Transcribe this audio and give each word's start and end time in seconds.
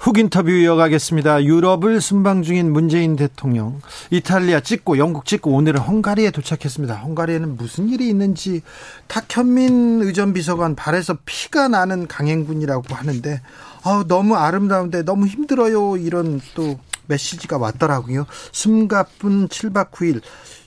훅 0.00 0.16
인터뷰 0.16 0.50
이어가겠습니다. 0.50 1.44
유럽을 1.44 2.00
순방 2.00 2.42
중인 2.42 2.72
문재인 2.72 3.16
대통령 3.16 3.82
이탈리아 4.10 4.60
찍고 4.60 4.96
영국 4.96 5.26
찍고 5.26 5.50
오늘은 5.50 5.78
헝가리에 5.78 6.30
도착했습니다. 6.30 6.94
헝가리에는 6.94 7.58
무슨 7.58 7.90
일이 7.90 8.08
있는지 8.08 8.62
탁현민 9.08 10.00
의전 10.00 10.32
비서관 10.32 10.74
발에서 10.74 11.18
피가 11.26 11.68
나는 11.68 12.08
강행군이라고 12.08 12.94
하는데 12.94 13.42
아, 13.84 14.04
너무 14.08 14.36
아름다운데 14.36 15.02
너무 15.02 15.26
힘들어요 15.26 15.98
이런 15.98 16.40
또 16.54 16.78
메시지가 17.10 17.58
왔더라고요. 17.58 18.26
숨가쁜 18.52 19.48
7박 19.48 19.90
9일 19.90 20.22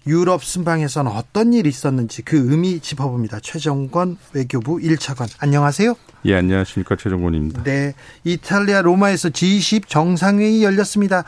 유럽 0.05 0.43
순방에서는 0.43 1.09
어떤 1.11 1.53
일이 1.53 1.69
있었는지 1.69 2.21
그 2.23 2.38
의미 2.52 2.79
짚어봅니다. 2.79 3.39
최정권 3.39 4.17
외교부 4.33 4.77
1차관. 4.77 5.29
안녕하세요. 5.39 5.95
예, 6.25 6.35
안녕하십니까. 6.35 6.95
최정권입니다. 6.95 7.63
네. 7.63 7.93
이탈리아 8.23 8.81
로마에서 8.81 9.29
G20 9.29 9.88
정상회의 9.88 10.63
열렸습니다. 10.63 11.23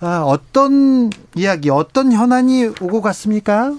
아, 0.00 0.22
어떤 0.24 1.10
이야기, 1.34 1.70
어떤 1.70 2.12
현안이 2.12 2.66
오고 2.80 3.00
갔습니까? 3.00 3.74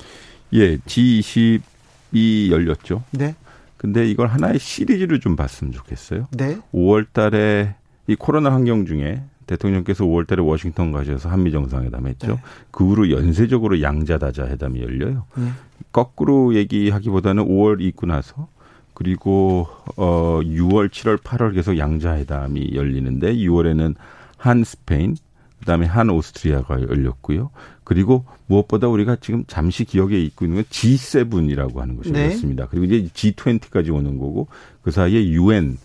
예, 0.54 0.78
G20이 0.78 2.50
열렸죠. 2.50 3.04
네. 3.12 3.36
근데 3.78 4.10
이걸 4.10 4.28
하나의 4.28 4.60
시리즈를 4.60 5.22
좀 5.22 5.36
봤으면 5.36 5.72
좋겠어요. 5.72 6.28
네. 6.32 6.58
5월 6.74 7.06
달에 7.14 7.76
이 8.08 8.16
코로나 8.16 8.52
환경 8.52 8.86
중에 8.86 9.22
대통령께서 9.50 10.06
5월 10.06 10.28
달에 10.28 10.42
워싱턴 10.42 10.92
가셔서 10.92 11.30
한미 11.30 11.52
정상회담 11.52 12.06
했죠. 12.08 12.28
네. 12.28 12.42
그 12.70 12.86
후로 12.86 13.10
연쇄적으로 13.10 13.82
양자다자 13.82 14.48
회담이 14.48 14.82
열려요. 14.82 15.26
네. 15.36 15.50
거꾸로 15.92 16.54
얘기하기보다는 16.54 17.46
5월 17.46 17.82
있고 17.82 18.06
나서 18.06 18.48
그리고 18.94 19.68
어 19.96 20.40
6월, 20.44 20.90
7월, 20.90 21.18
8월 21.18 21.56
계속 21.56 21.78
양자회담이 21.78 22.72
열리는데 22.76 23.34
6월에는 23.36 23.96
한 24.38 24.64
스페인, 24.64 25.16
그다음에 25.60 25.86
한 25.86 26.10
오스트리아가 26.10 26.82
열렸고요. 26.82 27.50
그리고 27.84 28.26
무엇보다 28.48 28.88
우리가 28.88 29.18
지금 29.20 29.44
잠시 29.48 29.84
기억에 29.84 30.20
있고 30.20 30.46
있는 30.46 30.58
건 30.58 30.66
G7이라고 30.66 31.78
하는 31.78 31.98
것이 31.98 32.12
네. 32.12 32.26
열렸습니다. 32.26 32.68
그리고 32.68 32.86
이제 32.86 33.08
G20까지 33.14 33.94
오는 33.94 34.18
거고 34.20 34.48
그 34.84 34.92
사이에 34.92 35.26
UN 35.30 35.78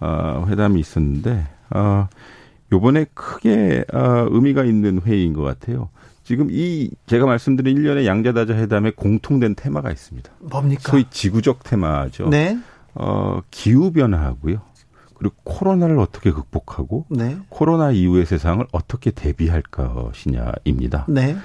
어, 0.00 0.46
회담이 0.48 0.80
있었는데 0.80 1.46
어, 1.70 2.08
요번에 2.72 3.06
크게 3.14 3.84
어, 3.92 4.26
의미가 4.30 4.64
있는 4.64 5.00
회의인 5.02 5.34
것 5.34 5.42
같아요. 5.42 5.90
지금 6.24 6.48
이 6.50 6.90
제가 7.06 7.26
말씀드린 7.26 7.76
1년의 7.76 8.06
양자다자 8.06 8.54
회담에 8.54 8.92
공통된 8.92 9.54
테마가 9.54 9.90
있습니다. 9.90 10.30
뭡니까? 10.40 10.82
소위 10.84 11.04
지구적 11.10 11.64
테마죠. 11.64 12.28
네. 12.28 12.58
어, 12.94 13.40
기후 13.50 13.92
변화하고요. 13.92 14.60
그리고 15.14 15.34
코로나를 15.44 15.98
어떻게 15.98 16.32
극복하고 16.32 17.06
네. 17.08 17.36
코로나 17.48 17.92
이후의 17.92 18.26
세상을 18.26 18.64
어떻게 18.72 19.10
대비할 19.10 19.62
것이냐입니다. 19.62 21.06
네. 21.08 21.36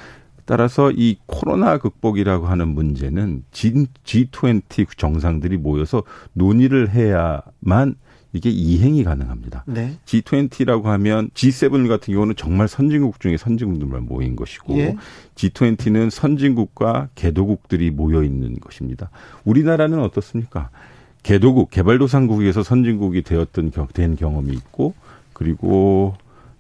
따라서 0.46 0.92
이 0.92 1.18
코로나 1.26 1.78
극복이라고 1.78 2.48
하는 2.48 2.70
문제는 2.70 3.44
G20 3.52 4.98
정상들이 4.98 5.58
모여서 5.58 6.04
논의를 6.34 6.90
해야만 6.90 7.96
이게 8.38 8.50
이행이 8.50 9.04
가능합니다. 9.04 9.64
네. 9.68 9.98
G20라고 10.06 10.84
하면 10.84 11.30
G7 11.32 11.88
같은 11.90 12.14
경우는 12.14 12.36
정말 12.36 12.68
선진국 12.68 13.20
중에 13.20 13.38
선진국들만 13.38 14.06
모인 14.06 14.36
것이고 14.36 14.78
예. 14.78 14.96
G20는 15.36 16.10
선진국과 16.10 17.10
개도국들이 17.16 17.92
모여 17.92 18.24
있는 18.24 18.56
것입니다. 18.60 19.10
우리나라는 19.44 20.00
어떻습니까? 20.00 20.70
개도국, 21.24 21.72
개발도상국에서 21.72 22.64
선진국이 22.64 23.24
되었던 23.24 23.72
된 23.94 24.16
경험이 24.16 24.54
있고 24.54 24.94
그리고 25.34 26.16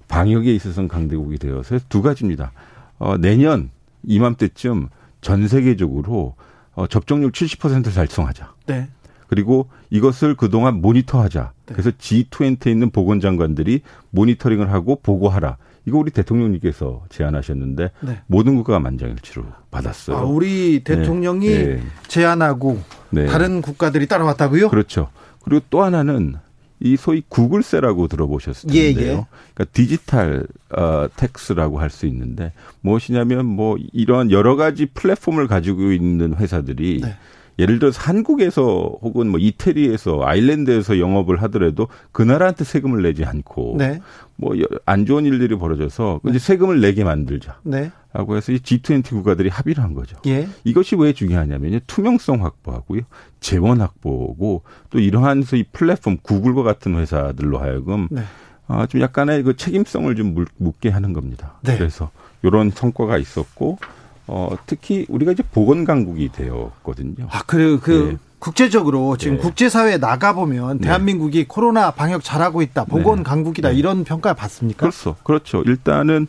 방역에 0.08 0.54
있어서는 0.54 0.88
강대국이 0.88 1.38
되어서 1.38 1.80
두 1.90 2.02
가지입니다. 2.02 2.52
어, 3.00 3.18
내년 3.18 3.70
이맘때쯤 4.04 4.90
전 5.22 5.48
세계적으로 5.48 6.36
어, 6.74 6.88
접종률 6.88 7.32
70%를 7.32 7.94
달성하자. 7.94 8.54
네. 8.68 8.90
그리고 9.28 9.68
이것을 9.90 10.36
그동안 10.36 10.82
모니터하자. 10.82 11.52
네. 11.68 11.74
그래서 11.74 11.92
G20에 11.92 12.68
있는 12.68 12.90
보건장관들이 12.90 13.82
모니터링을 14.12 14.72
하고 14.72 15.00
보고하라. 15.02 15.58
이거 15.86 15.98
우리 15.98 16.12
대통령님께서 16.12 17.06
제안하셨는데 17.10 17.92
네. 18.02 18.22
모든 18.28 18.56
국가가 18.56 18.80
만장일치로 18.80 19.46
받았어요. 19.72 20.18
아, 20.18 20.22
우리 20.24 20.82
대통령이 20.84 21.48
네. 21.48 21.66
네. 21.76 21.82
제안하고 22.08 22.82
네. 23.12 23.26
다른 23.28 23.62
국가들이 23.62 24.08
따라왔다고요? 24.08 24.70
그렇죠. 24.70 25.10
그리고 25.44 25.64
또 25.70 25.84
하나는 25.84 26.36
이 26.80 26.96
소위 26.98 27.24
구글세라고 27.28 28.08
들어보셨을 28.08 28.70
예, 28.76 28.94
텐데요. 28.94 29.08
예, 29.08 29.12
예. 29.18 29.26
그러니까 29.54 29.66
디지털 29.74 30.46
어 30.76 31.08
tax라고 31.16 31.80
할 31.80 31.90
수 31.90 32.06
있는데 32.06 32.52
무엇이냐면 32.82 33.46
뭐 33.46 33.78
이런 33.94 34.30
여러 34.30 34.56
가지 34.58 34.86
플랫폼을 34.88 35.48
가지고 35.48 35.92
있는 35.92 36.36
회사들이 36.36 37.00
네. 37.02 37.16
예를 37.60 37.80
들어서 37.80 38.00
한국에서 38.02 38.98
혹은 39.02 39.30
뭐 39.30 39.40
이태리에서 39.40 40.22
아일랜드에서 40.24 41.00
영업을 41.00 41.42
하더라도 41.44 41.88
그 42.12 42.22
나라한테 42.22 42.64
세금을 42.64 43.02
내지 43.02 43.26
않고 43.26 43.76
네. 43.78 44.00
뭐안 44.36 45.06
좋은 45.06 45.26
일들이 45.26 45.56
벌어져서 45.58 46.22
이제 46.30 46.40
세금을 46.40 46.82
내게 46.82 47.04
만들자. 47.04 47.60
네. 47.64 47.92
라고 48.14 48.36
해서 48.36 48.52
이 48.52 48.58
G20 48.58 49.10
국가들이 49.10 49.50
합의를 49.50 49.84
한 49.84 49.94
거죠. 49.94 50.18
예. 50.26 50.48
이것이 50.64 50.96
왜 50.96 51.14
중요하냐면요. 51.14 51.80
투명성 51.88 52.44
확보하고요. 52.44 53.02
재원 53.40 53.82
확보고 53.82 54.64
또 54.90 55.00
이러한 55.00 55.44
이 55.54 55.64
플랫폼 55.72 56.18
구글과 56.22 56.64
같은 56.64 56.96
회사들로 56.96 57.60
하여금 57.60 58.08
네. 58.10 58.24
아, 58.68 58.86
좀 58.86 59.02
약간의 59.02 59.44
그 59.44 59.56
책임성을 59.56 60.14
좀 60.16 60.46
묻게 60.58 60.90
하는 60.90 61.14
겁니다. 61.14 61.60
네. 61.62 61.78
그래서 61.78 62.12
이런 62.44 62.70
성과가 62.70 63.18
있었고 63.18 63.78
어, 64.28 64.56
특히 64.66 65.06
우리가 65.10 65.32
이제 65.32 65.44
보건 65.52 65.86
강국이 65.86 66.30
되었거든요. 66.32 67.28
아, 67.30 67.44
그, 67.46 67.80
그, 67.82 68.10
네. 68.12 68.18
국제적으로 68.40 69.18
지금 69.18 69.38
네. 69.38 69.42
국제사회에 69.42 69.98
나가보면 69.98 70.78
네. 70.78 70.84
대한민국이 70.84 71.46
코로나 71.48 71.92
방역 71.92 72.24
잘하고 72.24 72.62
있다, 72.62 72.86
보건 72.86 73.18
네. 73.18 73.24
강국이다, 73.24 73.70
네. 73.70 73.76
이런 73.76 74.04
평가 74.04 74.34
받습니까? 74.34 74.82
그렇죠. 74.82 75.16
그렇죠. 75.24 75.64
일단은 75.64 76.28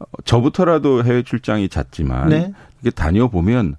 어, 0.00 0.04
저부터라도 0.24 1.04
해외 1.04 1.22
출장이 1.22 1.68
잦지만 1.68 2.28
네. 2.30 2.52
이게 2.80 2.90
다녀보면 2.90 3.76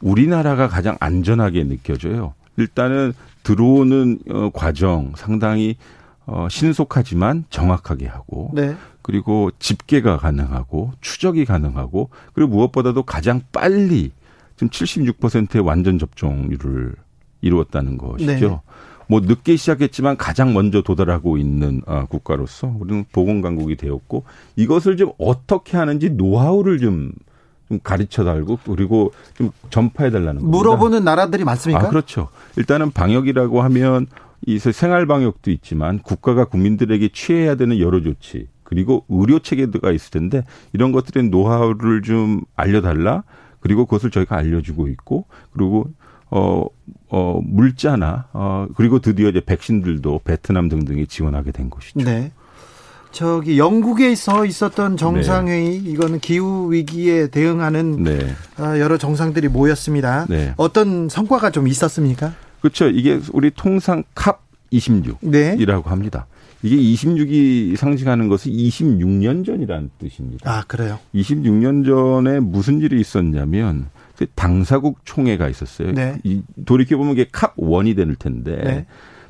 우리나라가 0.00 0.68
가장 0.68 0.96
안전하게 1.00 1.64
느껴져요. 1.64 2.34
일단은 2.56 3.12
들어오는 3.42 4.18
어, 4.30 4.50
과정 4.52 5.12
상당히 5.16 5.76
어, 6.26 6.48
신속하지만 6.50 7.44
정확하게 7.50 8.06
하고 8.06 8.50
네. 8.54 8.76
그리고 9.10 9.50
집계가 9.58 10.18
가능하고 10.18 10.92
추적이 11.00 11.44
가능하고 11.44 12.10
그리고 12.32 12.52
무엇보다도 12.52 13.02
가장 13.02 13.40
빨리 13.50 14.12
지금 14.54 14.68
76%의 14.68 15.62
완전 15.64 15.98
접종률을 15.98 16.94
이루었다는 17.40 17.98
것이죠. 17.98 18.48
네. 18.48 18.60
뭐 19.08 19.18
늦게 19.18 19.56
시작했지만 19.56 20.16
가장 20.16 20.54
먼저 20.54 20.80
도달하고 20.82 21.38
있는 21.38 21.82
어, 21.86 22.06
국가로서 22.08 22.72
우리는 22.78 23.04
보건 23.10 23.40
강국이 23.40 23.74
되었고 23.74 24.22
이것을 24.54 24.96
좀 24.96 25.10
어떻게 25.18 25.76
하는지 25.76 26.10
노하우를 26.10 26.78
좀, 26.78 27.10
좀 27.68 27.80
가르쳐 27.82 28.22
달고 28.22 28.60
그리고 28.64 29.12
좀 29.34 29.50
전파해 29.70 30.12
달라는 30.12 30.42
겁니다. 30.42 30.56
물어보는 30.56 31.02
나라들이 31.02 31.42
많습니까? 31.42 31.86
아, 31.86 31.88
그렇죠. 31.88 32.28
일단은 32.56 32.92
방역이라고 32.92 33.60
하면 33.62 34.06
이 34.46 34.60
생활 34.60 35.06
방역도 35.06 35.50
있지만 35.50 35.98
국가가 35.98 36.44
국민들에게 36.44 37.08
취해야 37.12 37.56
되는 37.56 37.80
여러 37.80 38.00
조치 38.00 38.46
그리고 38.70 39.04
의료 39.08 39.40
체계가 39.40 39.90
있을 39.90 40.12
텐데 40.12 40.44
이런 40.72 40.92
것들의 40.92 41.28
노하우를 41.28 42.02
좀 42.02 42.42
알려달라. 42.54 43.24
그리고 43.58 43.84
그것을 43.84 44.10
저희가 44.10 44.36
알려주고 44.36 44.88
있고 44.88 45.26
그리고 45.52 45.90
어, 46.30 46.64
어, 47.08 47.40
물자나, 47.44 48.28
어, 48.32 48.68
그리고 48.76 49.00
드디어 49.00 49.28
이제 49.28 49.40
백신들도 49.44 50.20
베트남 50.22 50.68
등등이 50.68 51.08
지원하게 51.08 51.50
된 51.50 51.68
것이죠. 51.68 52.04
네. 52.04 52.30
저기 53.10 53.58
영국에서 53.58 54.46
있었던 54.46 54.96
정상회의 54.96 55.78
이거는 55.78 56.20
기후 56.20 56.72
위기에 56.72 57.26
대응하는 57.26 58.04
네. 58.04 58.36
아, 58.56 58.78
여러 58.78 58.96
정상들이 58.96 59.48
모였습니다. 59.48 60.26
네. 60.28 60.54
어떤 60.56 61.08
성과가 61.08 61.50
좀 61.50 61.66
있었습니까? 61.66 62.34
그렇죠. 62.60 62.86
이게 62.86 63.20
우리 63.32 63.50
통상 63.50 64.04
캅 64.14 64.40
26이라고 64.72 65.22
네. 65.32 65.82
합니다. 65.86 66.28
이게 66.62 66.76
26이 66.76 67.76
상징하는 67.76 68.28
것은 68.28 68.52
26년 68.52 69.44
전이라는 69.44 69.90
뜻입니다. 69.98 70.50
아, 70.50 70.62
그래요? 70.66 70.98
26년 71.14 71.84
전에 71.86 72.40
무슨 72.40 72.80
일이 72.80 73.00
있었냐면 73.00 73.88
그 74.16 74.26
당사국 74.34 74.98
총회가 75.04 75.48
있었어요. 75.48 75.92
네. 75.92 76.20
돌이켜 76.66 76.98
보면 76.98 77.14
이게 77.14 77.26
캅 77.32 77.54
원이 77.56 77.94
될 77.94 78.14
텐데 78.16 78.56
네. 78.62 78.86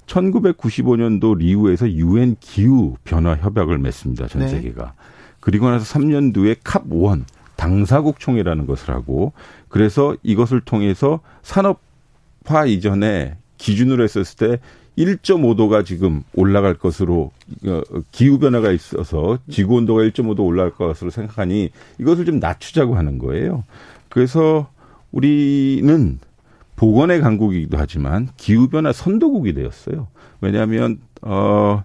1995년도 0.07 1.39
리우에서 1.39 1.91
유엔 1.93 2.35
기후 2.41 2.97
변화 3.05 3.37
협약을 3.37 3.79
맺습니다. 3.79 4.27
전 4.27 4.43
네. 4.43 4.49
세계가. 4.49 4.95
그리고 5.39 5.71
나서 5.71 5.85
3년 5.97 6.35
뒤에 6.35 6.57
캅원 6.65 7.25
당사국 7.55 8.19
총회라는 8.19 8.67
것을 8.67 8.93
하고 8.93 9.33
그래서 9.69 10.17
이것을 10.23 10.61
통해서 10.63 11.21
산업화 11.43 12.67
이전에 12.67 13.37
기준으로 13.59 14.03
했었을 14.03 14.37
때 14.37 14.59
1.5도가 14.99 15.85
지금 15.85 16.23
올라갈 16.35 16.75
것으로 16.75 17.31
어, 17.67 17.81
기후 18.13 18.39
변화가 18.39 18.71
있어서 18.73 19.39
지구 19.51 19.77
온도가 19.77 20.03
1.5도 20.03 20.41
올라갈 20.41 20.73
것으로 20.73 21.11
생각하니 21.11 21.71
이것을 21.99 22.25
좀 22.25 22.39
낮추자고 22.39 22.97
하는 22.97 23.19
거예요. 23.19 23.65
그래서 24.09 24.69
우리는 25.13 26.19
보건의 26.77 27.21
강국이기도 27.21 27.77
하지만 27.79 28.29
기후 28.37 28.69
변화 28.69 28.93
선도국이 28.93 29.55
되었어요. 29.55 30.09
왜냐하면 30.41 30.99
어 31.23 31.83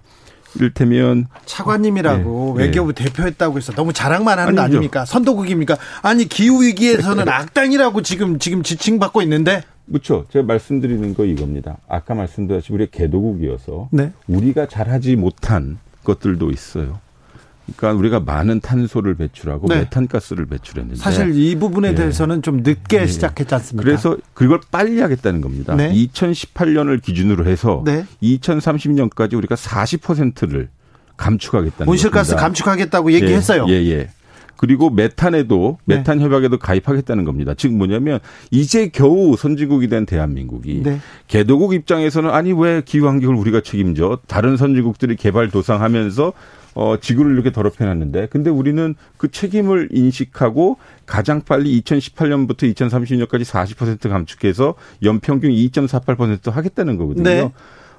이를테면 0.56 1.28
차관님이라고 1.46 2.56
네, 2.57 2.63
외교부 2.63 2.94
네. 2.94 3.04
대표했다고 3.04 3.57
해서 3.57 3.74
너무 3.74 3.92
자랑만 3.92 4.40
하는 4.40 4.50
아니죠. 4.50 4.56
거 4.56 4.62
아닙니까? 4.63 5.06
선도국입니까? 5.06 5.78
아니 6.02 6.25
기후 6.30 6.63
위기에서는 6.63 7.28
악당이라고 7.28 8.02
지금 8.02 8.40
지금 8.40 8.63
지칭받고 8.63 9.22
있는데 9.24 9.63
그렇죠. 9.87 10.25
제가 10.31 10.45
말씀드리는 10.45 11.13
거 11.13 11.25
이겁니다. 11.25 11.77
아까 11.87 12.15
말씀드렸듯이 12.15 12.73
우리 12.73 12.89
개도국이어서 12.89 13.89
네. 13.91 14.11
우리가 14.27 14.67
잘하지 14.67 15.15
못한 15.15 15.77
것들도 16.03 16.51
있어요. 16.51 16.99
그러니까 17.65 17.99
우리가 17.99 18.19
많은 18.19 18.59
탄소를 18.59 19.15
배출하고 19.15 19.67
네. 19.67 19.79
메탄가스를 19.79 20.45
배출했는데 20.45 20.99
사실 20.99 21.35
이 21.35 21.55
부분에 21.55 21.89
네. 21.89 21.95
대해서는 21.95 22.41
좀 22.41 22.57
늦게 22.57 22.99
네. 22.99 23.07
시작했지 23.07 23.55
않습니까? 23.55 23.83
그래서 23.83 24.17
그걸 24.33 24.59
빨리 24.71 25.01
하겠다는 25.01 25.41
겁니다. 25.41 25.75
2018년을 25.75 27.01
기준으로 27.01 27.47
해서 27.47 27.83
2030년까지 28.21 29.33
우리가 29.35 29.55
40%를 29.55 30.69
감축하겠다는 31.17 31.89
온실가스 31.89 32.31
겁니다. 32.31 32.45
감축하겠다고 32.45 33.11
얘기했어요. 33.13 33.65
예, 33.69 33.73
예. 33.73 33.91
예. 33.91 34.09
그리고 34.57 34.90
메탄에도 34.90 35.78
네. 35.86 35.98
메탄 35.98 36.22
협약에도 36.22 36.57
가입하겠다는 36.57 37.25
겁니다. 37.25 37.54
즉 37.56 37.74
뭐냐면 37.74 38.19
이제 38.52 38.90
겨우 38.90 39.36
선진국이 39.38 39.88
된 39.88 40.06
대한민국이 40.06 40.81
네. 40.84 41.00
개도국 41.28 41.74
입장에서는 41.74 42.30
아니 42.30 42.54
왜 42.54 42.81
기후 42.84 43.07
환경을 43.07 43.36
우리가 43.36 43.62
책임져 43.62 44.19
다른 44.28 44.57
선진국들이 44.57 45.16
개발 45.16 45.50
도상하면서 45.50 46.34
어, 46.75 46.98
지구를 47.00 47.34
이렇게 47.34 47.54
더럽혀 47.54 47.86
놨는데, 47.86 48.28
근데 48.28 48.50
우리는 48.50 48.96
그 49.16 49.31
책임을 49.31 49.90
인식하고 49.92 50.78
가장 51.06 51.42
빨리 51.42 51.81
2018년부터 51.81 52.63
2030년까지 52.75 53.46
40% 53.46 54.10
감축해서 54.10 54.75
연평균 55.02 55.52
2.48% 55.52 56.52
하겠다는 56.52 56.98
거거든요. 56.98 57.24
네. 57.24 57.52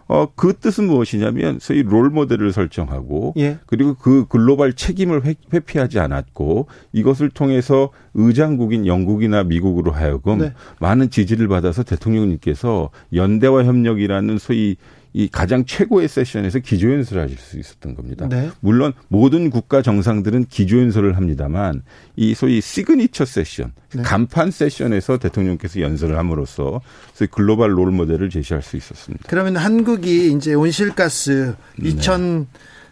어, 0.08 0.28
그 0.34 0.54
뜻은 0.54 0.86
무엇이냐면 0.86 1.58
소위 1.60 1.82
롤 1.82 2.10
모델을 2.10 2.52
설정하고 2.52 3.34
예. 3.38 3.58
그리고 3.66 3.94
그 3.94 4.26
글로벌 4.28 4.72
책임을 4.72 5.24
회, 5.24 5.34
회피하지 5.52 5.98
않았고 5.98 6.66
이것을 6.92 7.30
통해서 7.30 7.90
의장국인 8.14 8.86
영국이나 8.86 9.42
미국으로 9.42 9.90
하여금 9.90 10.38
네. 10.38 10.52
많은 10.80 11.10
지지를 11.10 11.48
받아서 11.48 11.82
대통령님께서 11.82 12.90
연대와 13.12 13.64
협력이라는 13.64 14.38
소위 14.38 14.76
이 15.16 15.28
가장 15.32 15.64
최고의 15.64 16.08
세션에서 16.08 16.58
기조연설을 16.58 17.22
하실 17.22 17.38
수 17.38 17.58
있었던 17.58 17.94
겁니다. 17.94 18.28
네. 18.28 18.50
물론 18.60 18.92
모든 19.08 19.48
국가 19.48 19.80
정상들은 19.80 20.44
기조연설을 20.50 21.16
합니다만 21.16 21.84
이 22.16 22.34
소위 22.34 22.60
시그니처 22.60 23.24
세션, 23.24 23.72
네. 23.94 24.02
간판 24.02 24.50
세션에서 24.50 25.16
대통령께서 25.16 25.80
연설을 25.80 26.18
함으로써 26.18 26.82
소위 27.14 27.28
글로벌 27.28 27.78
롤 27.78 27.92
모델을 27.92 28.28
제시할 28.28 28.62
수 28.62 28.76
있었습니다. 28.76 29.24
그러면 29.26 29.56
한국이 29.56 30.32
이제 30.32 30.52
온실가스 30.52 31.54
2000 31.82 32.46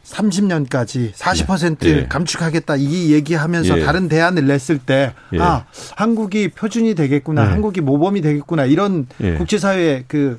30년까지 0.04 1.12
40% 1.12 1.78
네. 1.80 1.88
예. 1.88 2.06
감축하겠다 2.08 2.76
이 2.76 3.12
얘기하면서 3.12 3.80
예. 3.80 3.84
다른 3.84 4.08
대안을 4.08 4.46
냈을 4.46 4.78
때 4.78 5.12
예. 5.34 5.40
아, 5.40 5.66
한국이 5.96 6.48
표준이 6.48 6.94
되겠구나. 6.94 7.44
네. 7.44 7.50
한국이 7.50 7.82
모범이 7.82 8.22
되겠구나. 8.22 8.64
이런 8.64 9.06
예. 9.20 9.34
국제사회의 9.34 10.04
그 10.08 10.38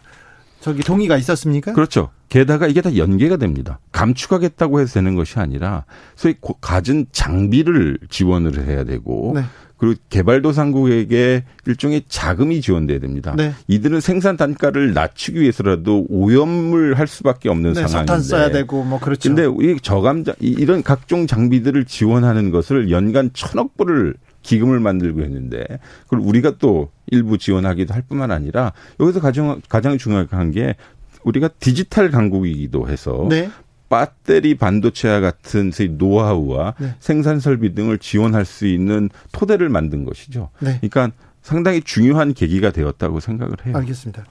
저기 0.66 0.82
동의가 0.82 1.16
있었습니까? 1.18 1.74
그렇죠. 1.74 2.10
게다가 2.28 2.66
이게 2.66 2.82
다 2.82 2.98
연계가 2.98 3.38
됩니다. 3.38 3.78
감축하겠다고 3.92 4.80
해서 4.80 4.96
되는 4.96 5.14
것이 5.14 5.38
아니라 5.38 5.86
소위 6.16 6.34
가진 6.60 7.06
장비를 7.12 8.00
지원을 8.10 8.66
해야 8.66 8.84
되고 8.84 9.34
네. 9.36 9.44
그리고 9.78 10.00
개발도상국에게 10.10 11.44
일종의 11.68 12.06
자금이 12.08 12.62
지원돼야 12.62 12.98
됩니다. 12.98 13.36
네. 13.38 13.54
이들은 13.68 14.00
생산 14.00 14.38
단가를 14.38 14.96
낮추기 14.96 15.40
위해서라도 15.40 16.08
오염을 16.10 16.98
할 16.98 17.06
수밖에 17.06 17.48
없는 17.50 17.74
네, 17.74 17.82
상황인데. 17.82 17.98
석탄 18.00 18.22
써야 18.24 18.50
되고 18.50 18.84
뭐 18.84 19.00
그렇죠. 19.00 19.30
근데 19.30 19.46
이 19.46 19.78
저감장 19.80 20.34
이런 20.40 20.82
각종 20.82 21.28
장비들을 21.28 21.86
지원하는 21.86 22.50
것을 22.50 22.90
연간 22.90 23.30
천억 23.34 23.78
불을 23.78 24.16
기금을 24.46 24.80
만들고 24.80 25.22
했는데 25.22 25.66
그걸 26.04 26.20
우리가 26.20 26.58
또 26.60 26.90
일부 27.08 27.38
지원하기도 27.38 27.94
할 27.94 28.04
뿐만 28.04 28.32
아니라 28.32 28.74
여기서 29.00 29.20
가장 29.20 29.62
가장 29.68 29.98
중요한 29.98 30.52
게 30.52 30.76
우리가 31.24 31.50
디지털 31.60 32.12
강국이기도 32.12 32.88
해서 32.88 33.26
네. 33.30 33.50
배터리 33.90 34.56
반도체와 34.56 35.20
같은 35.20 35.72
노하우와 35.98 36.76
네. 36.80 36.96
생산 37.00 37.40
설비 37.40 37.74
등을 37.74 37.98
지원할 37.98 38.46
수 38.46 38.68
있는 38.68 39.10
토대를 39.32 39.70
만든 39.70 40.06
것이죠. 40.06 40.50
네. 40.60 40.80
그러니까 40.82 41.12
상당히 41.42 41.82
중요한 41.82 42.34
계기가 42.34 42.72
되었다고 42.72 43.20
생각을 43.20 43.56
해요. 43.66 43.76
알겠습니다. 43.78 44.26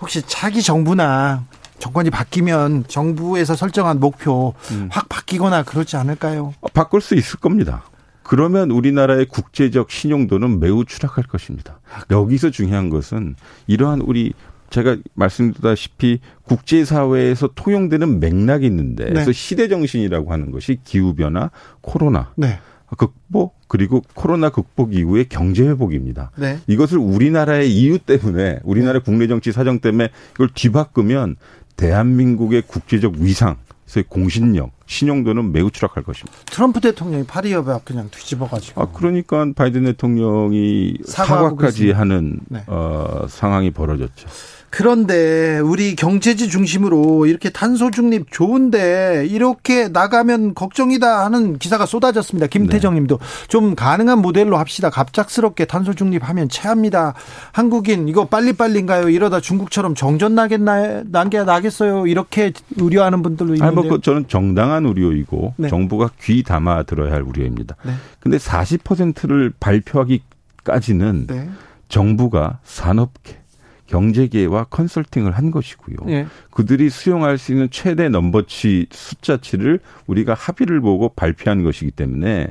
혹시 0.00 0.22
차기 0.26 0.62
정부나 0.62 1.44
정권이 1.78 2.10
바뀌면 2.10 2.84
정부에서 2.88 3.54
설정한 3.54 4.00
목표 4.00 4.54
음. 4.70 4.88
확 4.90 5.08
바뀌거나 5.08 5.64
그렇지 5.64 5.96
않을까요? 5.96 6.54
어, 6.60 6.68
바꿀 6.68 7.00
수 7.00 7.14
있을 7.14 7.38
겁니다. 7.40 7.84
그러면 8.24 8.70
우리나라의 8.70 9.26
국제적 9.26 9.90
신용도는 9.90 10.58
매우 10.58 10.84
추락할 10.84 11.24
것입니다. 11.24 11.78
여기서 12.10 12.50
중요한 12.50 12.90
것은 12.90 13.36
이러한 13.66 14.00
우리 14.00 14.32
제가 14.70 14.96
말씀드렸다시피 15.14 16.18
국제사회에서 16.42 17.50
통용되는 17.54 18.18
맥락이 18.18 18.66
있는데 18.66 19.04
네. 19.04 19.12
그래서 19.12 19.30
시대 19.30 19.68
정신이라고 19.68 20.32
하는 20.32 20.50
것이 20.50 20.78
기후변화, 20.82 21.50
코로나, 21.80 22.32
네. 22.34 22.58
극복 22.96 23.54
그리고 23.68 24.02
코로나 24.14 24.50
극복 24.50 24.94
이후의 24.94 25.28
경제 25.28 25.66
회복입니다. 25.66 26.30
네. 26.36 26.58
이것을 26.66 26.98
우리나라의 26.98 27.72
이유 27.72 27.98
때문에 27.98 28.60
우리나라 28.64 28.98
네. 28.98 29.04
국내 29.04 29.26
정치 29.26 29.52
사정 29.52 29.80
때문에 29.80 30.08
이걸 30.34 30.48
뒤바꾸면 30.54 31.36
대한민국의 31.76 32.62
국제적 32.66 33.14
위상 33.18 33.56
그래서 33.84 34.08
공신력, 34.08 34.70
신용도는 34.86 35.52
매우 35.52 35.70
추락할 35.70 36.02
것입니다. 36.02 36.36
트럼프 36.46 36.80
대통령이 36.80 37.24
파리 37.24 37.52
협약 37.52 37.84
그냥 37.84 38.08
뒤집어가지고. 38.10 38.80
아 38.80 38.88
그러니까 38.92 39.46
바이든 39.54 39.84
대통령이 39.84 40.98
사과까지 41.06 41.92
하는 41.92 42.40
네. 42.48 42.64
어, 42.66 43.26
상황이 43.28 43.70
벌어졌죠. 43.70 44.28
그런데 44.76 45.60
우리 45.60 45.94
경제지 45.94 46.48
중심으로 46.48 47.26
이렇게 47.26 47.48
탄소 47.48 47.92
중립 47.92 48.32
좋은데 48.32 49.24
이렇게 49.30 49.86
나가면 49.86 50.54
걱정이다 50.54 51.24
하는 51.24 51.58
기사가 51.58 51.86
쏟아졌습니다. 51.86 52.48
김태정 52.48 52.94
님도 52.94 53.18
네. 53.18 53.24
좀 53.46 53.76
가능한 53.76 54.18
모델로 54.18 54.56
합시다. 54.56 54.90
갑작스럽게 54.90 55.66
탄소 55.66 55.94
중립하면 55.94 56.48
체합니다. 56.48 57.14
한국인 57.52 58.08
이거 58.08 58.24
빨리빨리인가요? 58.24 59.10
이러다 59.10 59.40
중국처럼 59.40 59.94
정전 59.94 60.34
나겠나 60.34 61.04
난게 61.06 61.44
나겠어요. 61.44 62.08
이렇게 62.08 62.52
우려하는 62.76 63.22
분들도 63.22 63.54
있는데. 63.54 63.74
뭐그 63.76 64.00
저는 64.00 64.26
정당한 64.26 64.86
우려이고 64.86 65.54
네. 65.56 65.68
정부가 65.68 66.10
귀 66.20 66.42
담아 66.42 66.82
들어야 66.82 67.12
할 67.12 67.22
우려입니다. 67.22 67.76
네. 67.84 67.92
근데 68.18 68.38
40%를 68.38 69.52
발표하기까지는 69.60 71.28
네. 71.28 71.48
정부가 71.88 72.58
산업계 72.64 73.43
경제계와 73.86 74.64
컨설팅을 74.64 75.32
한 75.32 75.50
것이고요. 75.50 75.96
예. 76.08 76.26
그들이 76.50 76.90
수용할 76.90 77.38
수 77.38 77.52
있는 77.52 77.68
최대 77.70 78.08
넘버치 78.08 78.86
숫자치를 78.90 79.80
우리가 80.06 80.34
합의를 80.34 80.80
보고 80.80 81.10
발표한 81.10 81.62
것이기 81.62 81.90
때문에 81.90 82.48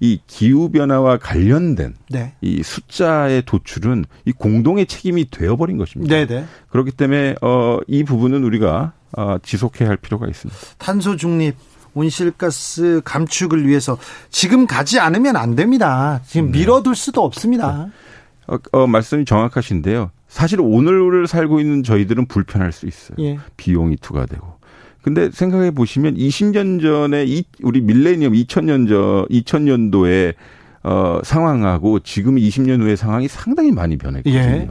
이 0.00 0.18
기후 0.26 0.70
변화와 0.70 1.18
관련된 1.18 1.94
네. 2.08 2.32
이 2.40 2.62
숫자의 2.62 3.42
도출은 3.44 4.06
이 4.24 4.32
공동의 4.32 4.86
책임이 4.86 5.28
되어버린 5.30 5.76
것입니다. 5.76 6.14
네네. 6.14 6.26
네. 6.26 6.46
그렇기 6.70 6.92
때문에 6.92 7.34
어이 7.42 8.04
부분은 8.04 8.42
우리가 8.42 8.92
어 9.12 9.36
지속해야 9.42 9.88
할 9.90 9.96
필요가 9.98 10.26
있습니다. 10.26 10.58
탄소 10.78 11.16
중립 11.16 11.54
온실가스 11.92 13.02
감축을 13.04 13.66
위해서 13.66 13.98
지금 14.30 14.66
가지 14.66 14.98
않으면 14.98 15.36
안 15.36 15.54
됩니다. 15.54 16.20
지금 16.26 16.50
네. 16.50 16.60
미뤄둘 16.60 16.94
수도 16.94 17.22
없습니다. 17.22 17.88
어, 18.46 18.58
어, 18.72 18.86
말씀이 18.86 19.24
정확하신데요. 19.24 20.10
사실 20.30 20.60
오늘을 20.60 21.26
살고 21.26 21.58
있는 21.58 21.82
저희들은 21.82 22.26
불편할 22.26 22.70
수 22.70 22.86
있어요. 22.86 23.16
예. 23.18 23.38
비용이 23.56 23.96
투과되고. 23.96 24.60
근데 25.02 25.28
생각해 25.30 25.72
보시면 25.72 26.14
20년 26.14 26.80
전에 26.80 27.24
이 27.26 27.42
우리 27.62 27.80
밀레니엄 27.80 28.32
2000년 28.32 28.88
전 28.88 29.26
2000년도에 29.28 30.34
어 30.82 31.20
상황하고 31.24 31.98
지금 32.00 32.36
20년 32.36 32.80
후의 32.80 32.96
상황이 32.96 33.26
상당히 33.26 33.72
많이 33.72 33.98
변했거든요. 33.98 34.38
예. 34.38 34.68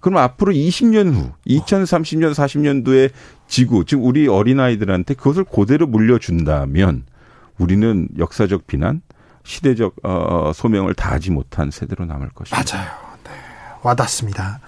그럼 0.00 0.16
앞으로 0.16 0.52
20년 0.52 1.12
후 1.12 1.30
2030년 1.46 2.32
40년도에 2.32 3.10
지구 3.46 3.84
지금 3.84 4.04
우리 4.04 4.26
어린아이들한테 4.28 5.14
그것을 5.14 5.44
그대로 5.44 5.86
물려준다면 5.86 7.04
우리는 7.58 8.08
역사적 8.18 8.66
비난, 8.66 9.02
시대적 9.44 9.96
어 10.04 10.52
소명을 10.54 10.94
다하지 10.94 11.32
못한 11.32 11.70
세대로 11.70 12.06
남을 12.06 12.30
것입니다. 12.30 12.76
맞아요. 12.76 13.11
네. 13.82 13.88
와닿습니다. 13.88 14.60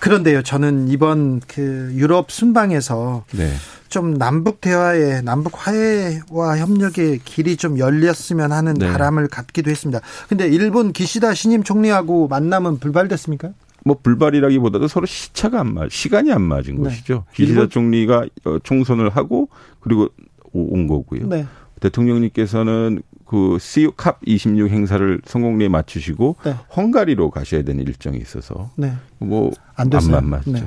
그런데요, 0.00 0.42
저는 0.42 0.88
이번 0.88 1.40
그 1.40 1.90
유럽 1.94 2.30
순방에서 2.30 3.24
네. 3.32 3.52
좀 3.88 4.14
남북 4.18 4.60
대화에 4.60 5.20
남북 5.20 5.52
화해와 5.54 6.58
협력의 6.58 7.20
길이 7.24 7.56
좀 7.56 7.78
열렸으면 7.78 8.52
하는 8.52 8.74
네. 8.74 8.90
바람을 8.90 9.28
갖기도 9.28 9.70
했습니다. 9.70 10.00
근데 10.28 10.48
일본 10.48 10.92
기시다 10.92 11.34
신임 11.34 11.62
총리하고 11.62 12.28
만남은 12.28 12.78
불발됐습니까? 12.80 13.50
뭐 13.84 13.98
불발이라기보다도 14.02 14.88
서로 14.88 15.06
시차가 15.06 15.60
안 15.60 15.74
맞, 15.74 15.90
시간이 15.90 16.32
안 16.32 16.42
맞은 16.42 16.76
네. 16.76 16.82
것이죠. 16.82 17.24
기시다 17.34 17.60
일본? 17.60 17.70
총리가 17.70 18.26
어, 18.44 18.58
총선을 18.62 19.10
하고 19.10 19.48
그리고 19.80 20.08
온 20.52 20.86
거고요. 20.86 21.26
네. 21.28 21.46
대통령님께서는 21.80 23.02
그 23.34 23.58
CU 23.60 23.90
캅26 23.96 24.68
행사를 24.68 25.20
성공리에 25.26 25.68
맞추시고 25.68 26.36
네. 26.44 26.54
헝가리로 26.76 27.30
가셔야 27.30 27.62
되는 27.62 27.84
일정이 27.84 28.18
있어서 28.18 28.70
네. 28.76 28.92
뭐안 29.18 29.90
맞죠. 30.30 30.52
네. 30.52 30.64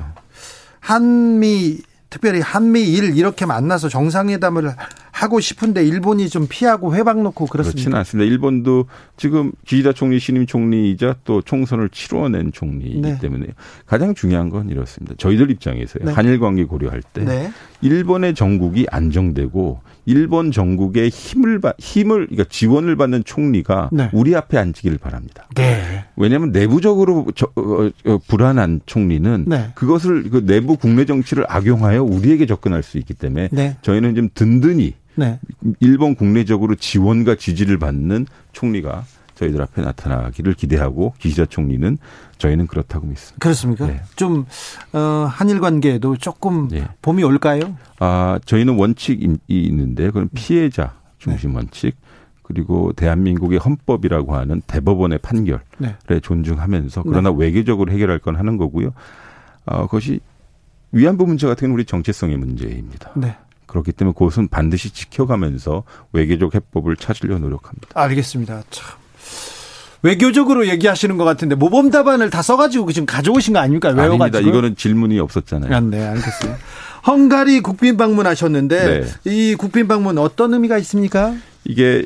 한미 0.80 1.78
특별히 2.10 2.40
한미일 2.40 3.16
이렇게 3.16 3.46
만나서 3.46 3.88
정상회담을 3.88 4.74
하고 5.18 5.40
싶은데 5.40 5.84
일본이 5.84 6.28
좀 6.28 6.46
피하고 6.48 6.94
회박 6.94 7.20
놓고 7.22 7.46
그렇습니다. 7.46 7.74
그렇지는 7.74 7.98
않습니다. 7.98 8.30
일본도 8.30 8.86
지금 9.16 9.50
기시다 9.66 9.92
총리 9.92 10.20
신임 10.20 10.46
총리이자 10.46 11.16
또 11.24 11.42
총선을 11.42 11.88
치러낸 11.88 12.52
총리이기 12.52 13.00
네. 13.00 13.18
때문에 13.18 13.46
가장 13.84 14.14
중요한 14.14 14.48
건 14.48 14.68
이렇습니다. 14.68 15.16
저희들 15.18 15.50
입장에서요. 15.50 16.04
네. 16.04 16.12
한일 16.12 16.38
관계 16.38 16.62
고려할 16.64 17.02
때 17.02 17.24
네. 17.24 17.50
일본의 17.80 18.36
정국이 18.36 18.86
안정되고 18.90 19.80
일본 20.06 20.52
정국의 20.52 21.08
힘을 21.08 21.60
힘을 21.78 22.28
그러니까 22.28 22.44
지원을 22.48 22.94
받는 22.94 23.24
총리가 23.24 23.90
네. 23.92 24.10
우리 24.12 24.36
앞에 24.36 24.56
앉기를 24.56 24.98
바랍니다. 24.98 25.48
네. 25.56 26.04
왜냐하면 26.16 26.52
내부적으로 26.52 27.26
저, 27.34 27.46
어, 27.56 27.90
어, 28.06 28.18
불안한 28.28 28.82
총리는 28.86 29.44
네. 29.48 29.70
그것을 29.74 30.30
그 30.30 30.46
내부 30.46 30.76
국내 30.76 31.04
정치를 31.04 31.44
악용하여 31.48 32.04
우리에게 32.04 32.46
접근할 32.46 32.84
수 32.84 32.98
있기 32.98 33.14
때문에 33.14 33.48
네. 33.50 33.76
저희는 33.82 34.14
좀 34.14 34.28
든든히 34.32 34.94
네. 35.18 35.40
일본 35.80 36.14
국내적으로 36.14 36.76
지원과 36.76 37.34
지지를 37.34 37.78
받는 37.78 38.26
총리가 38.52 39.04
저희들 39.34 39.60
앞에 39.62 39.82
나타나기를 39.82 40.54
기대하고 40.54 41.14
기시다 41.18 41.46
총리는 41.46 41.98
저희는 42.38 42.68
그렇다고 42.68 43.06
믿습니다. 43.06 43.38
그렇습니까? 43.40 43.86
네. 43.86 44.00
좀 44.16 44.46
어, 44.92 45.28
한일 45.28 45.60
관계에도 45.60 46.16
조금 46.16 46.68
네. 46.68 46.86
봄이 47.02 47.22
올까요? 47.24 47.76
아 47.98 48.38
저희는 48.44 48.76
원칙이 48.76 49.38
있는데 49.48 50.06
그건 50.06 50.28
피해자 50.34 50.94
중심 51.18 51.50
네. 51.50 51.56
원칙 51.56 51.96
그리고 52.42 52.92
대한민국의 52.94 53.58
헌법이라고 53.58 54.34
하는 54.34 54.62
대법원의 54.66 55.18
판결에 55.18 55.60
네. 55.78 56.20
존중하면서 56.20 57.02
그러나 57.02 57.30
네. 57.30 57.36
외교적으로 57.38 57.92
해결할 57.92 58.20
건 58.20 58.36
하는 58.36 58.56
거고요. 58.56 58.92
어, 59.66 59.82
그것이 59.82 60.20
위안부 60.92 61.26
문제 61.26 61.46
같은 61.46 61.70
우리 61.70 61.84
정체성의 61.84 62.36
문제입니다. 62.38 63.10
네. 63.16 63.36
그렇기 63.68 63.92
때문에 63.92 64.14
그것은 64.18 64.48
반드시 64.48 64.90
지켜가면서 64.90 65.84
외교적 66.12 66.56
해법을 66.56 66.96
찾으려 66.96 67.38
노력합니다. 67.38 67.88
알겠습니다. 67.94 68.62
참. 68.70 68.98
외교적으로 70.02 70.66
얘기하시는 70.68 71.16
것 71.16 71.24
같은데 71.24 71.54
모범 71.54 71.90
답안을 71.90 72.30
다 72.30 72.42
써가지고 72.42 72.90
지금 72.92 73.06
가져오신 73.06 73.54
거 73.54 73.60
아닙니까? 73.60 73.90
외워가지고. 73.90 74.24
아닙니다. 74.24 74.40
이거는 74.40 74.76
질문이 74.76 75.18
없었잖아요. 75.20 75.74
아, 75.74 75.80
네, 75.80 76.04
알겠습니다. 76.06 76.58
헝가리 77.06 77.60
국빈 77.60 77.96
방문하셨는데 77.96 79.00
네. 79.00 79.06
이 79.24 79.54
국빈 79.54 79.88
방문 79.88 80.18
어떤 80.18 80.54
의미가 80.54 80.78
있습니까? 80.78 81.34
이게 81.64 82.04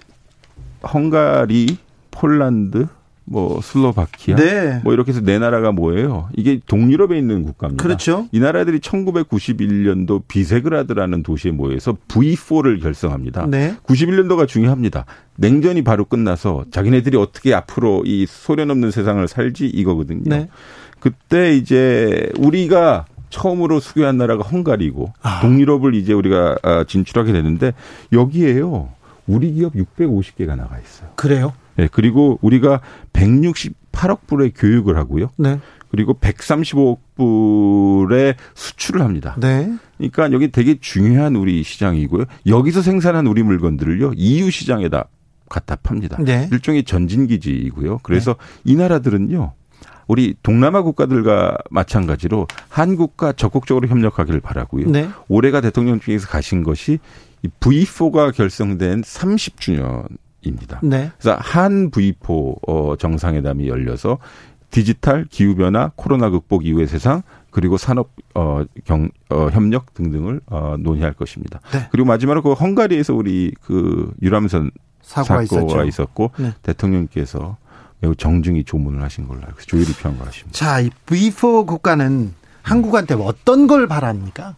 헝가리, 0.83 1.79
폴란드, 2.11 2.87
뭐 3.33 3.63
슬로바키아 3.63 4.37
네. 4.37 4.81
뭐 4.85 4.93
이렇게 4.93 5.11
해서 5.11 5.23
네 5.23 5.39
나라가 5.39 5.73
뭐예요? 5.73 6.29
이게 6.37 6.61
동유럽에 6.67 7.19
있는 7.19 7.45
국가입니다. 7.45 7.83
그렇죠. 7.83 8.29
이 8.31 8.39
나라들이 8.39 8.79
1991년도 8.79 10.23
비세그라드라는 10.29 11.23
도시에 11.23 11.51
모여서 11.51 11.97
V4를 12.09 12.83
결성합니다. 12.83 13.47
네. 13.47 13.75
91년도가 13.85 14.47
중요합니다. 14.47 15.07
냉전이 15.37 15.83
바로 15.83 16.05
끝나서 16.05 16.67
자기네들이 16.71 17.17
어떻게 17.17 17.55
앞으로 17.55 18.03
이 18.05 18.27
소련 18.29 18.71
없는 18.71 18.91
세상을 18.91 19.27
살지 19.27 19.67
이거거든요. 19.67 20.25
네. 20.27 20.49
그때 21.01 21.57
이제 21.57 22.29
우리가 22.39 23.07
처음으로 23.31 23.81
수교한 23.81 24.19
나라가 24.19 24.45
헝가리고 24.45 25.15
아. 25.23 25.41
동유럽을 25.41 25.95
이제 25.95 26.13
우리가 26.13 26.59
아, 26.63 26.85
진출하게 26.87 27.33
되는데 27.33 27.73
여기에요. 28.13 28.91
우리 29.27 29.53
기업 29.53 29.73
650개가 29.73 30.55
나가 30.55 30.79
있어요. 30.79 31.09
그래요? 31.17 31.55
네, 31.77 31.89
그리고 31.91 32.39
우리가 32.43 32.81
168억 33.13 34.27
불의 34.27 34.53
교육을 34.55 34.97
하고요. 34.97 35.31
네. 35.37 35.59
그리고 35.91 36.15
135억 36.15 36.99
불의 37.17 38.35
수출을 38.55 39.03
합니다. 39.03 39.37
네. 39.39 39.71
그러니까 39.99 40.33
여기 40.33 40.51
되게 40.51 40.79
중요한 40.81 41.37
우리 41.37 41.63
시장이고요. 41.63 42.25
여기서 42.47 42.81
생산한 42.81 43.27
우리 43.27 43.43
물건들을요 43.43 44.13
EU 44.17 44.51
시장에다 44.51 45.05
갖다 45.51 45.77
팝니다. 45.77 46.17
네. 46.23 46.49
일종의 46.51 46.85
전진기지이고요. 46.85 48.01
그래서 48.03 48.35
네. 48.65 48.73
이 48.73 48.77
나라들은요. 48.77 49.53
우리 50.09 50.35
동남아 50.43 50.83
국가들과 50.83 51.59
마찬가지로 51.71 52.49
한국과 52.69 53.33
적극적으로 53.33 53.87
협력하기를 53.87 54.41
바라고요. 54.41 54.91
네. 54.91 55.09
올해가 55.29 55.61
대통령 55.61 56.01
중에서 56.01 56.27
가신 56.27 56.63
것이 56.63 56.99
V4가 57.61 58.35
결성된 58.35 59.03
30주년 59.03 60.07
입니다. 60.43 60.81
네. 60.83 61.11
그래서 61.19 61.37
한 61.41 61.91
V4 61.91 62.57
어, 62.67 62.97
정상회담이 62.97 63.69
열려서 63.69 64.19
디지털 64.71 65.27
기후 65.31 65.55
변화, 65.55 65.91
코로나 65.97 66.31
극복 66.31 66.67
이후의 66.67 66.87
세상 66.87 67.23
그리고 67.51 67.77
산업 67.77 68.11
어, 68.35 68.65
경, 68.85 69.11
어, 69.29 69.49
협력 69.53 69.93
등등을 69.95 70.41
어, 70.47 70.77
논의할 70.79 71.13
것입니다. 71.13 71.61
네. 71.73 71.89
그리고 71.93 72.07
마지막으로 72.09 72.43
그 72.43 72.53
헝가리에서 72.53 73.15
우리 73.15 73.53
그 73.61 74.13
유람선 74.23 74.71
사고가, 75.03 75.45
사고가 75.45 75.85
있었고 75.85 76.31
네. 76.39 76.55
대통령께서 76.63 77.59
매우 78.01 78.17
정중히 78.17 78.65
조문을 78.65 79.03
하신 79.03 79.29
걸로 79.29 79.43
알고 79.43 79.61
조율이 79.61 79.93
필요한 79.93 80.19
것 80.19 80.25
같습니다. 80.27 80.59
자, 80.59 80.81
이 80.81 80.91
V4 81.07 81.67
국가는 81.67 82.35
한국한테 82.63 83.15
어떤 83.15 83.67
걸 83.67 83.87
바랍니까? 83.87 84.57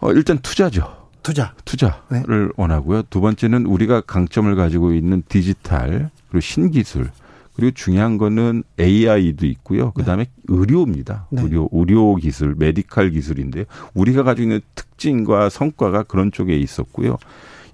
어, 0.00 0.12
일단 0.12 0.38
투자죠. 0.38 1.01
투자. 1.22 1.54
투자를 1.64 2.02
네. 2.10 2.52
원하고요. 2.56 3.02
두 3.10 3.20
번째는 3.20 3.66
우리가 3.66 4.02
강점을 4.02 4.54
가지고 4.54 4.92
있는 4.92 5.22
디지털 5.28 6.10
그리고 6.28 6.40
신기술 6.40 7.10
그리고 7.54 7.72
중요한 7.74 8.18
거는 8.18 8.64
AI도 8.80 9.46
있고요. 9.46 9.92
그다음에 9.92 10.24
네. 10.24 10.30
의료입니다. 10.48 11.26
네. 11.30 11.42
의료 11.42 11.68
의료 11.72 12.16
기술, 12.16 12.54
메디칼 12.56 13.10
기술인데 13.10 13.66
우리가 13.94 14.22
가지고 14.22 14.44
있는 14.44 14.60
특징과 14.74 15.48
성과가 15.48 16.04
그런 16.04 16.32
쪽에 16.32 16.56
있었고요. 16.56 17.18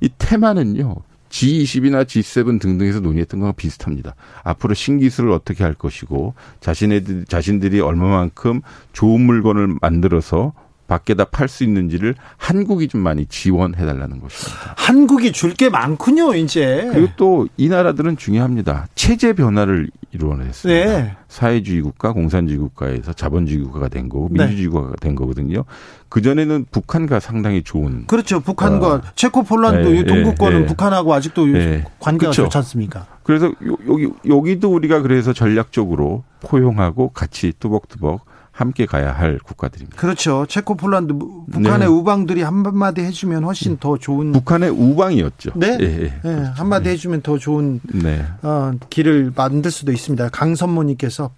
이 0.00 0.08
테마는요. 0.18 0.96
G20이나 1.30 2.04
G7 2.04 2.60
등등에서 2.60 3.00
논의했던 3.00 3.40
거랑 3.40 3.54
비슷합니다. 3.56 4.14
앞으로 4.44 4.74
신기술을 4.74 5.30
어떻게 5.30 5.62
할 5.62 5.74
것이고 5.74 6.34
자신의 6.60 7.04
자신들이 7.28 7.80
얼마만큼 7.80 8.62
좋은 8.92 9.20
물건을 9.20 9.76
만들어서 9.80 10.54
밖에다 10.88 11.26
팔 11.26 11.46
수 11.48 11.62
있는지를 11.62 12.16
한국이 12.36 12.88
좀 12.88 13.02
많이 13.02 13.26
지원해 13.26 13.86
달라는 13.86 14.20
것입니다. 14.20 14.74
한국이 14.76 15.30
줄 15.32 15.54
게 15.54 15.68
많군요, 15.68 16.34
이제. 16.34 16.88
그리고 16.92 17.08
또 17.16 17.46
이 17.56 17.68
나라들은 17.68 18.16
중요합니다. 18.16 18.88
체제 18.94 19.32
변화를 19.32 19.90
이루어냈습니다. 20.12 20.84
네. 20.98 21.16
사회주의 21.28 21.82
국가, 21.82 22.12
공산주의 22.12 22.58
국가에서 22.58 23.12
자본주의 23.12 23.62
국가가 23.62 23.88
된 23.88 24.08
거고 24.08 24.28
네. 24.32 24.44
민주주의 24.44 24.68
국가가 24.68 24.96
된 24.96 25.14
거거든요. 25.14 25.64
그 26.08 26.22
전에는 26.22 26.66
북한과 26.70 27.20
상당히 27.20 27.62
좋은 27.62 28.06
그렇죠. 28.06 28.40
북한과 28.40 28.88
어. 28.94 29.02
체코 29.14 29.42
폴란드 29.42 29.86
네, 29.86 30.04
동구권은 30.04 30.60
네, 30.62 30.66
북한하고 30.66 31.12
아직도 31.12 31.46
네. 31.46 31.84
관계가 32.00 32.30
그렇죠. 32.30 32.44
좋지 32.44 32.56
않습니까? 32.58 33.06
그래서 33.22 33.52
여기 33.88 34.08
여기도 34.26 34.72
우리가 34.72 35.02
그래서 35.02 35.34
전략적으로 35.34 36.24
포용하고 36.40 37.10
같이 37.10 37.52
뚜벅뚜벅 37.60 38.24
함께 38.58 38.86
가야 38.86 39.12
할 39.12 39.38
국가들입니다. 39.38 39.96
그렇죠. 39.96 40.44
체코, 40.48 40.74
폴란드, 40.74 41.14
북한의 41.52 41.78
네. 41.78 41.86
우방들이 41.86 42.42
한마디 42.42 43.02
해주면 43.02 43.44
훨씬 43.44 43.76
더 43.76 43.96
좋은. 43.96 44.32
북한의 44.32 44.70
우방이었죠. 44.70 45.52
네. 45.54 45.78
예, 45.80 45.84
예. 45.84 46.28
네. 46.28 46.42
한마디 46.56 46.86
네. 46.86 46.90
해주면 46.90 47.22
더 47.22 47.38
좋은 47.38 47.80
네. 47.84 48.24
어, 48.42 48.72
길을 48.90 49.32
만들 49.36 49.70
수도 49.70 49.92
있습니다. 49.92 50.30
강선모님께서 50.30 51.30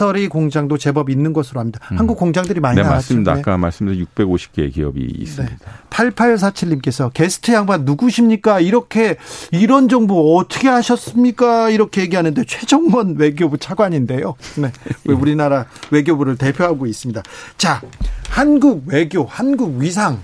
미스터리 0.00 0.28
공장도 0.28 0.78
제법 0.78 1.10
있는 1.10 1.32
것으로 1.34 1.60
합니다. 1.60 1.78
음. 1.92 1.98
한국 1.98 2.18
공장들이 2.18 2.58
많이 2.60 2.76
네, 2.76 2.82
나왔죠. 2.82 2.96
맞습니다. 2.96 3.34
네. 3.34 3.40
아까 3.40 3.58
말씀드린 3.58 4.06
650개의 4.16 4.72
기업이 4.72 5.00
있습니다. 5.00 5.54
네. 5.54 5.70
8847님께서 5.90 7.12
게스트 7.12 7.52
양반 7.52 7.84
누구십니까? 7.84 8.60
이렇게 8.60 9.16
이런 9.52 9.88
정보 9.88 10.36
어떻게 10.36 10.68
하셨습니까? 10.68 11.68
이렇게 11.68 12.00
얘기하는데 12.00 12.42
최정원 12.44 13.16
외교부 13.16 13.58
차관인데요. 13.58 14.34
네. 14.56 14.72
우리나라 15.12 15.66
외교부를 15.90 16.36
대표하고 16.36 16.86
있습니다. 16.86 17.22
자, 17.58 17.82
한국 18.30 18.84
외교, 18.86 19.26
한국 19.26 19.80
위상 19.80 20.22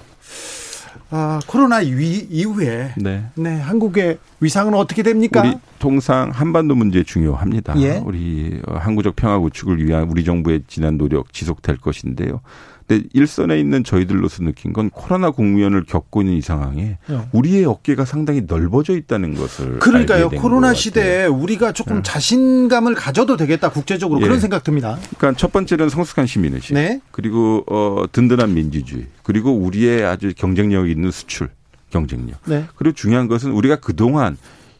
아, 1.11 1.41
코로나 1.47 1.77
위, 1.77 2.27
이후에 2.31 2.93
네. 2.97 3.25
네, 3.37 3.61
한국의 3.61 4.19
위상은 4.41 4.75
어떻게 4.75 5.03
됩니까? 5.03 5.43
우리 5.43 5.55
통상 5.79 6.31
한반도 6.31 6.75
문제 6.75 7.05
중요합니다. 7.05 7.81
예? 7.81 8.03
우리 8.05 8.61
어, 8.67 8.77
항구적 8.77 9.15
평화 9.15 9.39
구축을 9.39 9.85
위한 9.85 10.09
우리 10.11 10.25
정부의 10.25 10.63
지난 10.67 10.99
노력 10.99 11.33
지속될 11.33 11.79
것인데요. 11.79 12.41
근데 12.87 13.05
일선에 13.13 13.59
있는 13.59 13.83
저희들로서 13.83 14.45
느낀 14.45 14.73
건 14.73 14.91
코로나 14.91 15.31
국면을 15.31 15.85
겪고 15.85 16.23
있는 16.23 16.35
이 16.37 16.41
상황에 16.41 16.99
네. 17.07 17.29
우리의 17.33 17.65
어깨가 17.65 18.05
상당히 18.05 18.43
넓어져 18.47 18.97
있다는 18.97 19.35
것을 19.35 19.81
그러니까요. 19.81 20.31
코로나 20.31 20.73
시대에 20.73 21.27
우리가 21.27 21.73
조금 21.73 21.97
네. 21.97 22.03
자신감을 22.05 22.95
가져도 22.95 23.37
되겠다 23.37 23.71
국제적으로 23.71 24.21
예. 24.21 24.25
그런 24.25 24.41
생각 24.41 24.63
듭니다. 24.63 24.99
그러니까 25.19 25.39
첫 25.39 25.53
번째는 25.53 25.89
성숙한 25.89 26.27
시민의식, 26.27 26.75
네. 26.75 27.01
그리고 27.11 27.65
어 27.69 28.05
든든한 28.13 28.55
민주주의, 28.55 29.07
그리고 29.23 29.53
우리의 29.53 30.05
아주 30.05 30.33
경쟁력 30.37 30.89
있는 30.89 31.11
수출 31.11 31.49
경쟁력. 31.91 32.39
네. 32.45 32.67
그리고 32.77 32.95
중요한 32.95 33.27
것은 33.27 33.51
우리가 33.51 33.77
그 33.77 33.97
동안 33.97 34.37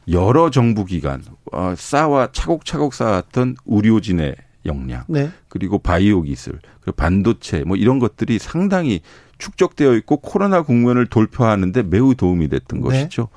여러 0.09 0.51
정부 0.51 0.85
기관 0.85 1.23
어, 1.53 1.75
쌓아 1.77 2.29
차곡차곡 2.33 2.95
쌓았던 2.95 3.57
의료진의 3.67 4.37
역량, 4.67 5.05
네. 5.09 5.31
그리고 5.49 5.79
바이오 5.79 6.23
기술, 6.23 6.61
그리고 6.81 6.97
반도체 6.97 7.65
뭐 7.65 7.77
이런 7.77 7.99
것들이 7.99 8.39
상당히 8.39 9.01
축적되어 9.39 9.95
있고 9.97 10.19
코로나 10.19 10.63
국면을 10.63 11.07
돌파하는데 11.07 11.83
매우 11.85 12.15
도움이 12.15 12.49
됐던 12.49 12.81
네. 12.81 12.85
것이죠. 12.85 13.29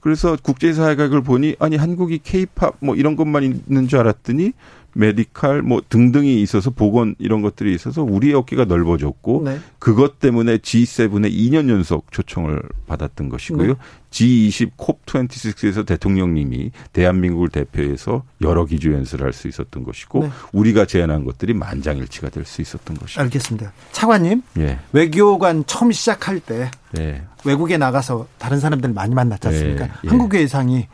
그래서 0.00 0.36
국제사회가 0.40 1.04
그걸 1.04 1.22
보니 1.22 1.56
아니 1.58 1.76
한국이 1.76 2.20
케이팝 2.22 2.76
뭐 2.80 2.94
이런 2.94 3.16
것만 3.16 3.42
있는 3.42 3.88
줄 3.88 3.98
알았더니 3.98 4.52
메디칼 4.96 5.62
뭐 5.62 5.82
등등이 5.88 6.40
있어서 6.42 6.70
보건 6.70 7.14
이런 7.18 7.42
것들이 7.42 7.74
있어서 7.74 8.02
우리의 8.02 8.34
어깨가 8.34 8.64
넓어졌고 8.64 9.42
네. 9.44 9.58
그것 9.78 10.18
때문에 10.18 10.58
G7에 10.58 11.30
2년 11.30 11.68
연속 11.68 12.10
초청을 12.10 12.62
받았던 12.86 13.28
것이고요. 13.28 13.68
네. 13.68 13.74
G20 14.10 14.70
콥26에서 14.78 15.84
대통령님이 15.84 16.70
대한민국을 16.94 17.50
대표해서 17.50 18.22
여러 18.40 18.64
기조 18.64 18.92
연설을 18.92 19.26
할 19.26 19.36
수 19.36 19.48
있었던 19.48 19.84
것이고 19.84 20.20
네. 20.20 20.30
우리가 20.52 20.86
제안한 20.86 21.24
것들이 21.24 21.52
만장일치가 21.52 22.30
될 22.30 22.46
수 22.46 22.62
있었던 22.62 22.96
것이죠. 22.96 23.20
알겠습니다. 23.20 23.72
차관님, 23.92 24.40
예. 24.58 24.78
외교관 24.92 25.64
처음 25.66 25.92
시작할 25.92 26.40
때 26.40 26.70
예. 26.98 27.22
외국에 27.44 27.76
나가서 27.76 28.26
다른 28.38 28.60
사람들 28.60 28.92
많이 28.92 29.14
만났지 29.14 29.48
않습니까? 29.48 29.84
예. 29.84 29.90
예. 30.04 30.08
한국의 30.08 30.42
예상이 30.42 30.86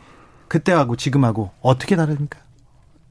그때하고 0.49 0.97
지금하고 0.97 1.51
어떻게 1.61 1.95
다릅니까? 1.95 2.39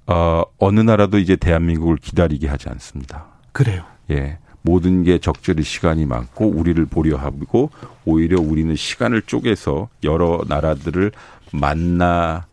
어, 0.06 0.42
어느 0.58 0.80
나라도 0.80 1.18
이제 1.18 1.36
대한민국을 1.36 1.96
기다리게 1.96 2.48
하지 2.48 2.68
않습니다. 2.68 3.26
그래요. 3.52 3.84
예. 4.10 4.38
모든 4.62 5.02
게 5.02 5.18
적절히 5.18 5.62
시간이 5.62 6.06
많고 6.06 6.46
우리를 6.46 6.84
보려 6.86 7.16
하고 7.16 7.70
오히려 8.04 8.40
우리는 8.40 8.74
시간을 8.74 9.22
쪼개서 9.22 9.88
여러 10.04 10.42
나라들을 10.48 11.10
만나서 11.52 12.46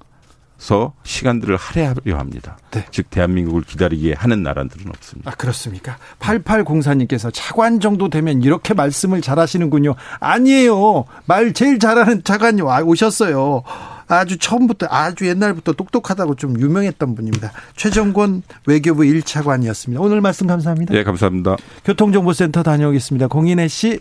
시간들을 1.03 1.55
할애하려 1.55 2.17
합니다. 2.17 2.57
네. 2.71 2.85
즉 2.89 3.11
대한민국을 3.11 3.61
기다리게 3.61 4.13
하는 4.13 4.41
나라들은 4.41 4.89
없습니다. 4.89 5.29
아 5.29 5.35
그렇습니까? 5.35 5.97
8804님께서 6.19 7.29
차관 7.31 7.79
정도 7.79 8.09
되면 8.09 8.41
이렇게 8.41 8.73
말씀을 8.73 9.21
잘하시는군요. 9.21 9.93
아니에요. 10.19 11.05
말 11.25 11.53
제일 11.53 11.77
잘하는 11.77 12.23
차관이 12.23 12.61
오셨어요. 12.63 13.61
아주 14.09 14.37
처음부터 14.37 14.87
아주 14.89 15.27
옛날부터 15.27 15.73
똑똑하다고 15.73 16.35
좀 16.35 16.59
유명했던 16.59 17.15
분입니다. 17.15 17.51
최정권 17.75 18.41
외교부 18.65 19.03
1차관이었습니다. 19.03 20.01
오늘 20.01 20.19
말씀 20.19 20.47
감사합니다. 20.47 20.93
네, 20.93 21.03
감사합니다. 21.03 21.55
교통정보센터 21.85 22.63
다녀오겠습니다. 22.63 23.27
공인혜 23.27 23.67
씨. 23.67 23.99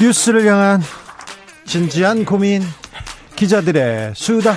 뉴스를 0.00 0.46
향한 0.46 0.82
진지한 1.64 2.26
고민 2.26 2.62
기자들의 3.34 4.12
수다 4.14 4.56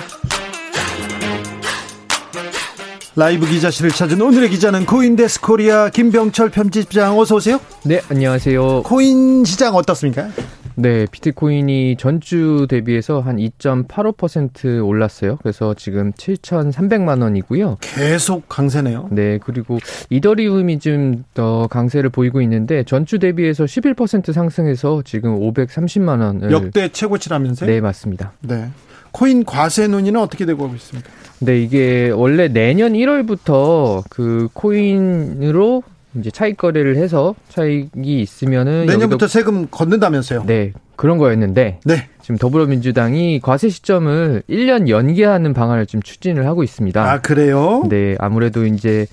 라이브 3.16 3.46
기자실을 3.46 3.90
찾은 3.90 4.20
오늘의 4.20 4.50
기자는 4.50 4.84
코인데스크 4.84 5.40
코리아 5.40 5.88
김병철 5.88 6.50
편집장 6.50 7.18
어서 7.18 7.36
오세요. 7.36 7.58
네, 7.84 8.00
안녕하세요. 8.08 8.82
코인 8.82 9.44
시장 9.44 9.74
어떻습니까? 9.74 10.28
네, 10.74 11.06
비트코인이 11.10 11.96
전주 11.98 12.66
대비해서 12.68 13.20
한 13.20 13.36
2.85% 13.36 14.86
올랐어요. 14.86 15.36
그래서 15.42 15.74
지금 15.74 16.12
7,300만 16.12 17.22
원이고요. 17.22 17.78
계속 17.80 18.48
강세네요. 18.48 19.08
네, 19.10 19.38
그리고 19.42 19.78
이더리움이 20.10 20.78
좀 20.78 21.24
더 21.34 21.66
강세를 21.68 22.10
보이고 22.10 22.40
있는데 22.42 22.82
전주 22.84 23.18
대비해서 23.18 23.64
11% 23.64 24.32
상승해서 24.32 25.02
지금 25.04 25.38
530만 25.38 26.20
원을 26.20 26.50
역대 26.50 26.88
최고치라면서요? 26.88 27.70
네, 27.70 27.80
맞습니다. 27.80 28.32
네. 28.40 28.68
코인 29.12 29.44
과세 29.44 29.86
논의는 29.88 30.20
어떻게 30.20 30.46
되고 30.46 30.70
있습니까? 30.76 31.10
네, 31.40 31.60
이게 31.60 32.10
원래 32.10 32.48
내년 32.48 32.92
1월부터 32.92 34.04
그 34.10 34.48
코인으로 34.52 35.82
이제 36.16 36.30
차익 36.30 36.56
거래를 36.56 36.96
해서 36.96 37.34
차익이 37.48 38.20
있으면은 38.20 38.86
내년부터 38.86 39.28
세금 39.28 39.68
걷는다면서요? 39.70 40.44
네. 40.46 40.72
그런 40.96 41.18
거였는데 41.18 41.80
네. 41.84 42.08
지금 42.20 42.36
더불어민주당이 42.36 43.40
과세 43.40 43.68
시점을 43.68 44.42
1년 44.48 44.88
연기하는 44.88 45.54
방안을 45.54 45.86
좀 45.86 46.02
추진을 46.02 46.46
하고 46.46 46.62
있습니다. 46.62 47.10
아, 47.12 47.20
그래요? 47.20 47.84
네. 47.88 48.16
아무래도 48.18 48.66
이제 48.66 49.06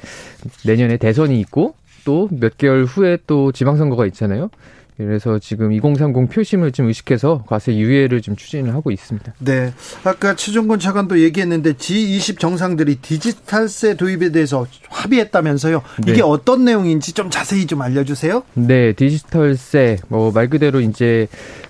내년에 0.66 0.98
대선이 0.98 1.40
있고 1.42 1.76
또 2.04 2.28
몇 2.32 2.58
개월 2.58 2.86
후에 2.86 3.18
또 3.28 3.52
지방선거가 3.52 4.06
있잖아요. 4.08 4.50
그래서 4.98 5.38
지금 5.38 5.72
2030 5.72 6.30
표심을 6.30 6.72
좀 6.72 6.88
의식해서 6.88 7.44
과세 7.48 7.76
유예를 7.76 8.22
좀 8.22 8.36
추진을 8.36 8.74
하고 8.74 8.90
있습니다. 8.92 9.34
네. 9.40 9.72
아까 10.04 10.36
최종권 10.36 10.80
차관도 10.80 11.20
얘기했는데 11.22 11.74
G20 11.74 12.40
정상들이 12.40 12.96
디지털세 12.96 13.96
도입에 13.96 14.32
대해서 14.32 14.66
합의했다면서요. 14.90 15.84
이게 16.04 16.14
네. 16.14 16.22
어떤 16.22 16.66
내용인지 16.66 17.14
좀 17.14 17.30
자세히 17.30 17.68
좀 17.68 17.82
알려 17.82 18.04
주세요. 18.04 18.44
네. 18.56 18.94
디지털세, 18.94 19.98
뭐 20.08 20.32
말 20.32 20.50
그대로 20.50 20.82
이제 20.82 21.28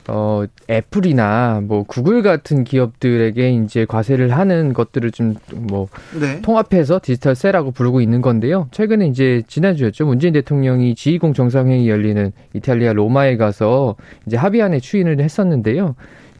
어, 0.07 0.45
애플이나 0.69 1.61
뭐 1.63 1.83
구글 1.83 2.21
같은 2.21 2.63
기업들에게 2.63 3.51
이제 3.51 3.85
과세를 3.85 4.31
하는 4.37 4.73
것들을 4.73 5.11
좀뭐 5.11 5.87
네. 6.19 6.41
통합해서 6.41 6.99
디지털세라고 7.03 7.71
부르고 7.71 7.99
있는 8.01 8.21
건데요. 8.21 8.69
최근에 8.71 9.07
이제 9.07 9.43
지난주였죠. 9.47 10.05
문재인 10.05 10.33
대통령이 10.33 10.93
G20 10.93 11.35
정상회의 11.35 11.89
열리는 11.89 12.31
이탈리아 12.53 12.93
로마에 12.93 13.37
가서 13.37 13.95
이제 14.25 14.37
합의안에 14.37 14.79
추인을 14.79 15.19
했었는데요. 15.19 15.95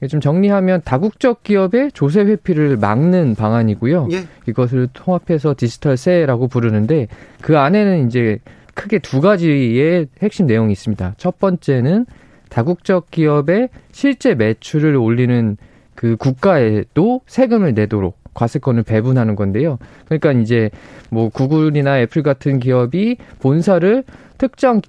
좀 0.10 0.22
정리하면 0.22 0.82
다국적 0.86 1.42
기업의 1.44 1.92
조세 1.92 2.22
회피를 2.22 2.78
막는 2.78 3.34
방안이고요. 3.36 4.10
예. 4.12 4.26
이것을 4.48 4.90
통합해서 4.94 5.56
디지털세라고 5.58 6.48
부르는데 6.48 7.08
그 7.42 7.58
안에는 7.58 8.08
이제 8.08 8.38
크게 8.76 9.00
두 9.00 9.22
가지의 9.22 10.08
핵심 10.22 10.46
내용이 10.46 10.72
있습니다. 10.72 11.16
첫 11.18 11.40
번째는 11.40 12.06
다국적 12.50 13.12
기업의 13.12 13.70
실제 13.92 14.36
매출을 14.36 14.96
올리는 14.96 15.58
그 15.96 16.16
국가에도 16.18 17.22
세금을 17.26 17.74
내도록 17.74 18.18
과세권을 18.34 18.84
배분하는 18.84 19.36
건데요. 19.36 19.80
그러니까 20.06 20.32
이제 20.32 20.70
뭐 21.10 21.30
구글이나 21.30 22.00
애플 22.00 22.22
같은 22.22 22.60
기업이 22.60 23.18
본사를 23.40 24.04
특정 24.38 24.82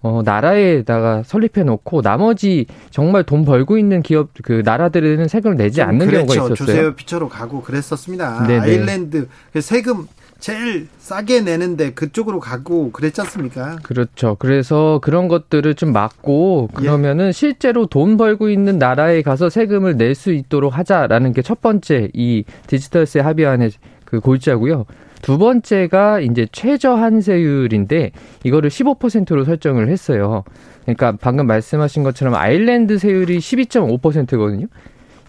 어, 0.00 0.20
나라에다가 0.22 1.22
설립해 1.22 1.64
놓고 1.64 2.02
나머지 2.02 2.66
정말 2.90 3.22
돈 3.24 3.46
벌고 3.46 3.78
있는 3.78 4.02
기업 4.02 4.30
그 4.42 4.60
나라들에는 4.62 5.28
세금을 5.28 5.56
내지 5.56 5.80
않는 5.80 6.06
그렇죠. 6.06 6.26
경우가 6.26 6.34
있었어요. 6.34 6.54
조세 6.54 6.94
피처로 6.94 7.30
가고 7.30 7.62
그랬었습니다. 7.62 8.46
네네. 8.46 8.60
아일랜드 8.60 9.28
그 9.52 9.62
세금 9.62 10.06
제일 10.44 10.88
싸게 10.98 11.40
내는데 11.40 11.94
그쪽으로 11.94 12.38
가고 12.38 12.92
그랬지 12.92 13.18
않습니까? 13.22 13.76
그렇죠. 13.82 14.36
그래서 14.38 15.00
그런 15.02 15.26
것들을 15.26 15.74
좀 15.74 15.94
막고 15.94 16.68
그러면은 16.74 17.28
예. 17.28 17.32
실제로 17.32 17.86
돈 17.86 18.18
벌고 18.18 18.50
있는 18.50 18.78
나라에 18.78 19.22
가서 19.22 19.48
세금을 19.48 19.96
낼 19.96 20.14
수 20.14 20.32
있도록 20.34 20.76
하자라는 20.76 21.32
게 21.32 21.40
첫 21.40 21.62
번째 21.62 22.10
이 22.12 22.44
디지털세 22.66 23.20
합의안의 23.20 23.70
그 24.04 24.20
골자고요. 24.20 24.84
두 25.22 25.38
번째가 25.38 26.20
이제 26.20 26.46
최저 26.52 26.92
한세율인데 26.94 28.10
이거를 28.44 28.68
15%로 28.68 29.44
설정을 29.44 29.88
했어요. 29.88 30.44
그러니까 30.82 31.16
방금 31.18 31.46
말씀하신 31.46 32.02
것처럼 32.02 32.34
아일랜드 32.34 32.98
세율이 32.98 33.38
12.5%거든요. 33.38 34.66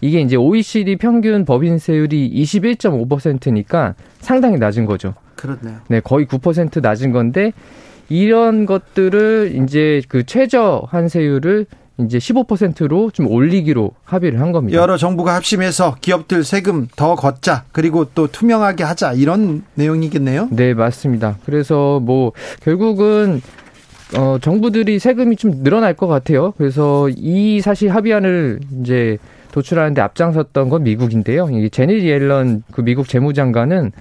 이게 0.00 0.20
이제 0.20 0.36
OECD 0.36 0.96
평균 0.96 1.44
법인세율이 1.44 2.32
21.5%니까 2.42 3.94
상당히 4.20 4.58
낮은 4.58 4.86
거죠. 4.86 5.14
그렇네요. 5.36 5.78
네, 5.88 6.00
거의 6.00 6.26
9% 6.26 6.80
낮은 6.80 7.12
건데 7.12 7.52
이런 8.08 8.66
것들을 8.66 9.58
이제 9.62 10.02
그 10.08 10.24
최저 10.24 10.82
한세율을 10.88 11.66
이제 11.98 12.18
15%로 12.18 13.10
좀 13.10 13.26
올리기로 13.26 13.92
합의를 14.04 14.40
한 14.40 14.52
겁니다. 14.52 14.78
여러 14.78 14.98
정부가 14.98 15.34
합심해서 15.34 15.96
기업들 16.00 16.44
세금 16.44 16.88
더 16.94 17.14
걷자 17.14 17.64
그리고 17.72 18.04
또 18.14 18.26
투명하게 18.26 18.84
하자 18.84 19.14
이런 19.14 19.64
내용이겠네요. 19.74 20.48
네, 20.50 20.74
맞습니다. 20.74 21.38
그래서 21.46 21.98
뭐 22.00 22.32
결국은 22.60 23.40
어 24.16 24.38
정부들이 24.40 24.98
세금이 24.98 25.36
좀 25.36 25.62
늘어날 25.62 25.94
것 25.94 26.06
같아요. 26.06 26.52
그래서 26.58 27.08
이 27.08 27.60
사실 27.62 27.92
합의안을 27.94 28.60
이제 28.80 29.18
도출하는데 29.56 30.00
앞장섰던 30.02 30.68
건 30.68 30.82
미국인데요. 30.82 31.48
이 31.50 31.70
제니 31.70 32.06
옐런 32.06 32.62
그 32.72 32.82
미국 32.82 33.08
재무장관은 33.08 33.92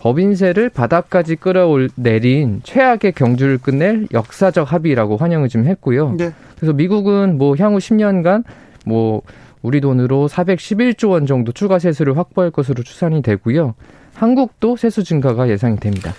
법인세를 0.00 0.70
바닥까지 0.70 1.36
끌어내린 1.36 2.60
최악의 2.64 3.12
경주를 3.12 3.58
끝낼 3.58 4.08
역사적 4.12 4.70
합의라고 4.72 5.16
환영을 5.16 5.48
좀 5.48 5.66
했고요. 5.66 6.16
네. 6.18 6.32
그래서 6.56 6.72
미국은 6.72 7.38
뭐 7.38 7.54
향후 7.56 7.78
10년간 7.78 8.42
뭐 8.84 9.22
우리 9.62 9.80
돈으로 9.80 10.28
411조 10.28 11.10
원 11.10 11.26
정도 11.26 11.52
추가 11.52 11.78
세수를 11.78 12.18
확보할 12.18 12.50
것으로 12.50 12.82
추산이 12.82 13.22
되고요. 13.22 13.74
한국도 14.14 14.76
세수 14.76 15.04
증가가 15.04 15.48
예상이 15.48 15.76
됩니다. 15.76 16.12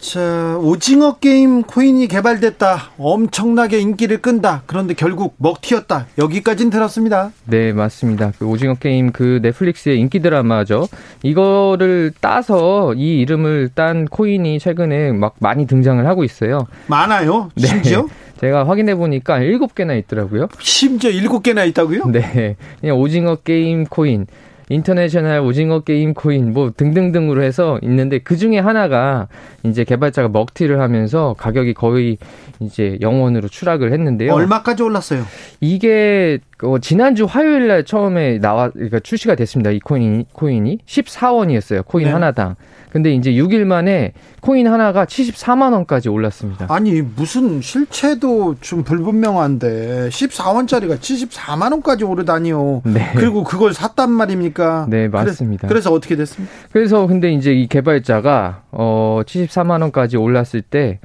자, 0.00 0.56
오징어 0.60 1.16
게임 1.18 1.62
코인이 1.62 2.06
개발됐다. 2.06 2.92
엄청나게 2.98 3.80
인기를 3.80 4.18
끈다. 4.18 4.62
그런데 4.66 4.94
결국 4.94 5.34
먹튀였다. 5.38 6.06
여기까지는 6.18 6.70
들었습니다. 6.70 7.32
네, 7.44 7.72
맞습니다. 7.72 8.32
그 8.38 8.46
오징어 8.46 8.74
게임 8.74 9.10
그 9.10 9.40
넷플릭스의 9.42 9.98
인기 9.98 10.20
드라마죠. 10.20 10.86
이거를 11.24 12.12
따서 12.20 12.94
이 12.94 13.18
이름을 13.20 13.70
딴 13.74 14.04
코인이 14.06 14.60
최근에 14.60 15.12
막 15.12 15.34
많이 15.40 15.66
등장을 15.66 16.06
하고 16.06 16.22
있어요. 16.22 16.66
많아요? 16.86 17.50
네. 17.56 17.66
심지어? 17.66 18.02
네. 18.02 18.08
제가 18.40 18.68
확인해 18.68 18.94
보니까 18.94 19.40
7개나 19.40 19.98
있더라고요. 19.98 20.46
심지어 20.60 21.10
7개나 21.10 21.68
있다고요? 21.70 22.06
네. 22.12 22.56
그냥 22.80 22.96
오징어 22.98 23.34
게임 23.34 23.84
코인. 23.84 24.26
International 24.70 25.40
오징어 25.40 25.80
게임 25.80 26.14
코인 26.14 26.52
뭐 26.52 26.72
등등등으로 26.76 27.42
해서 27.42 27.78
있는데 27.82 28.18
그 28.18 28.36
중에 28.36 28.58
하나가 28.58 29.28
이제 29.64 29.84
개발자가 29.84 30.28
먹튀를 30.28 30.80
하면서 30.80 31.34
가격이 31.38 31.74
거의 31.74 32.18
이제 32.60 32.98
영원으로 33.00 33.48
추락을 33.48 33.92
했는데요. 33.92 34.32
얼마까지 34.32 34.82
올랐어요? 34.82 35.24
이게 35.60 36.38
어, 36.62 36.78
지난주 36.78 37.24
화요일 37.24 37.68
날 37.68 37.84
처음에 37.84 38.38
나와 38.38 38.70
그러니까 38.70 39.00
출시가 39.00 39.34
됐습니다. 39.36 39.70
이 39.70 39.78
코인이 39.78 40.26
코인이 40.32 40.78
14원이었어요. 40.86 41.86
코인 41.86 42.06
네. 42.06 42.12
하나당. 42.12 42.56
근데 42.90 43.12
이제 43.12 43.32
6일 43.32 43.64
만에 43.64 44.12
코인 44.40 44.66
하나가 44.66 45.04
74만 45.04 45.72
원까지 45.72 46.08
올랐습니다. 46.08 46.66
아니 46.68 47.02
무슨 47.02 47.60
실체도 47.60 48.56
좀 48.60 48.82
불분명한데 48.82 50.08
14원짜리가 50.08 50.98
74만 50.98 51.72
원까지 51.72 52.04
오르다니요. 52.04 52.82
네. 52.84 53.10
그리고 53.14 53.44
그걸 53.44 53.74
샀단 53.74 54.10
말입니까? 54.10 54.86
네 54.88 55.08
맞습니다. 55.08 55.68
그래, 55.68 55.80
서 55.80 55.92
어떻게 55.92 56.16
됐습니까? 56.16 56.52
그래서 56.72 57.06
근데 57.06 57.32
이제 57.32 57.52
이 57.52 57.66
개발자가 57.66 58.62
어 58.70 59.20
74만 59.24 59.82
원까지 59.82 60.16
올랐을 60.16 60.62
때 60.62 61.00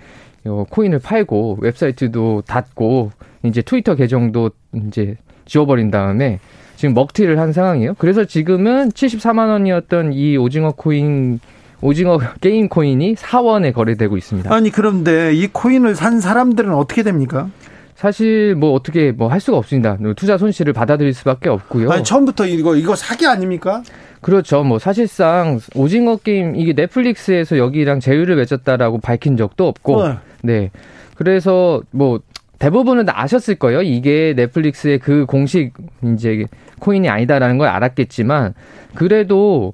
어, 0.45 0.65
코인을 0.69 0.99
팔고 0.99 1.59
웹사이트도 1.61 2.43
닫고 2.47 3.11
이제 3.43 3.61
트위터 3.61 3.95
계정도 3.95 4.51
이제 4.73 5.15
지워버린 5.45 5.91
다음에 5.91 6.39
지금 6.75 6.93
먹튀를 6.93 7.39
한 7.39 7.53
상황이에요. 7.53 7.95
그래서 7.97 8.25
지금은 8.25 8.89
74만 8.89 9.49
원이었던 9.49 10.13
이 10.13 10.37
오징어 10.37 10.71
코인 10.71 11.39
오징어 11.83 12.17
게임 12.41 12.69
코인이 12.69 13.15
4원에 13.15 13.73
거래되고 13.73 14.17
있습니다. 14.17 14.53
아니 14.53 14.69
그런데 14.69 15.33
이 15.33 15.47
코인을 15.47 15.95
산 15.95 16.19
사람들은 16.21 16.73
어떻게 16.73 17.03
됩니까? 17.03 17.49
사실 17.95 18.55
뭐 18.55 18.73
어떻게 18.73 19.11
뭐 19.11 19.27
할 19.27 19.39
수가 19.39 19.57
없습니다. 19.57 19.97
투자 20.15 20.37
손실을 20.37 20.73
받아들일 20.73 21.13
수밖에 21.13 21.49
없고요. 21.49 21.91
아니 21.91 22.03
처음부터 22.03 22.45
이거 22.47 22.75
이거 22.75 22.95
사기 22.95 23.27
아닙니까? 23.27 23.83
그렇죠. 24.21 24.63
뭐 24.63 24.79
사실상 24.79 25.59
오징어 25.75 26.15
게임 26.17 26.55
이게 26.55 26.73
넷플릭스에서 26.73 27.57
여기랑 27.57 27.99
제휴를 27.99 28.37
맺었다라고 28.37 28.99
밝힌 28.99 29.35
적도 29.35 29.67
없고, 29.67 30.03
네. 30.07 30.17
네. 30.41 30.71
그래서 31.15 31.81
뭐 31.91 32.19
대부분은 32.59 33.05
다 33.05 33.13
아셨을 33.21 33.55
거예요. 33.55 33.81
이게 33.81 34.33
넷플릭스의 34.37 34.99
그 34.99 35.25
공식 35.25 35.73
이제 36.13 36.45
코인이 36.79 37.09
아니다라는 37.09 37.57
걸 37.57 37.67
알았겠지만 37.67 38.53
그래도 38.93 39.73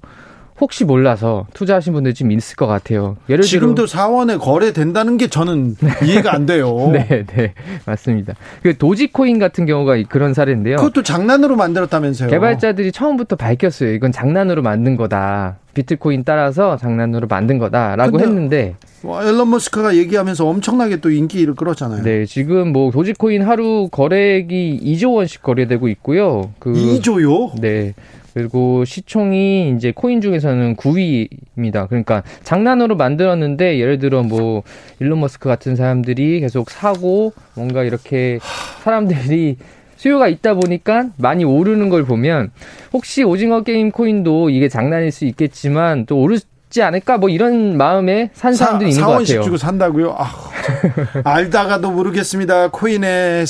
혹시 0.60 0.84
몰라서 0.84 1.48
투자하신 1.54 1.93
분들 1.93 2.13
좀 2.13 2.32
있을 2.32 2.56
것 2.56 2.67
같아요. 2.67 3.17
예를 3.30 3.43
지금도 3.43 3.88
사원에 3.88 4.38
거래된다는 4.38 5.17
게 5.17 5.28
저는 5.28 5.76
이해가 6.06 6.34
안 6.34 6.45
돼요. 6.45 6.89
네, 6.91 7.26
네, 7.26 7.54
맞습니다. 7.86 8.34
그 8.62 8.78
도지코인 8.78 9.39
같은 9.39 9.65
경우가 9.65 9.95
그런 10.10 10.34
사례인데요. 10.34 10.78
그것도 10.78 11.04
장난으로 11.04 11.56
만들었다면서요. 11.56 12.30
개발자들이 12.30 12.91
처음부터 12.91 13.36
밝혔어요. 13.36 13.93
이건 13.93 14.12
장난으로 14.12 14.62
만든 14.62 14.95
거다. 14.95 15.58
비트코인 15.74 16.24
따라서 16.26 16.76
장난으로 16.78 17.28
만든 17.28 17.58
거다라고 17.58 18.19
했는데 18.19 18.76
와, 19.04 19.24
앨런 19.26 19.50
머스크가 19.50 19.95
얘기하면서 19.95 20.45
엄청나게 20.45 20.98
또 20.98 21.10
인기를 21.10 21.54
끌었잖아요. 21.56 22.04
네, 22.04 22.26
지금 22.26 22.74
뭐 22.74 22.91
도지코인 22.91 23.43
하루 23.43 23.88
거래액이 23.89 24.82
2조 24.84 25.15
원씩 25.15 25.41
거래되고 25.41 25.88
있고요. 25.89 26.52
그 26.60 26.74
2조요? 26.74 27.60
네. 27.62 27.93
그리고 28.39 28.86
시총이 28.86 29.75
이제 29.75 29.91
코인 29.93 30.21
중에서는 30.21 30.78
9위입니다. 30.78 31.89
그러니까 31.89 32.23
장난으로 32.43 32.95
만들었는데 32.95 33.80
예를 33.80 33.99
들어 33.99 34.23
뭐 34.23 34.63
일론 35.02 35.19
머스크 35.19 35.49
같은 35.49 35.75
사람들이 35.75 36.39
계속 36.39 36.69
사고 36.69 37.34
뭔가 37.56 37.84
이렇게 37.84 38.39
사람들이 38.84 39.58
수요가 39.97 40.30
있다 40.30 40.54
보니까 40.54 41.08
많이 41.17 41.43
오르는 41.43 41.89
걸 41.89 42.06
보면 42.06 42.52
혹시 42.93 43.23
오징어 43.23 43.63
게임 43.63 43.91
코인도 43.91 44.49
이게 44.49 44.69
장난일 44.69 45.12
수 45.12 45.25
있겠지만 45.25 46.06
또 46.06 46.21
오르 46.21 46.39
지 46.69 46.84
않을까 46.84 47.17
뭐 47.17 47.30
이런 47.30 47.78
마음에 47.78 48.30
산 48.34 48.54
사람들이 48.54 48.91
있는 48.91 49.04
것 49.04 49.13
같아요. 49.13 49.41
주고 49.41 49.58
산다고요? 49.58 50.15
아, 50.15 50.32
알다가도 51.25 51.89
모르겠습니다. 51.89 52.69
코인의 52.69 53.45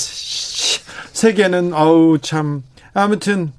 세계는 1.12 1.74
어우 1.74 2.20
참 2.20 2.64
아무튼 2.94 3.52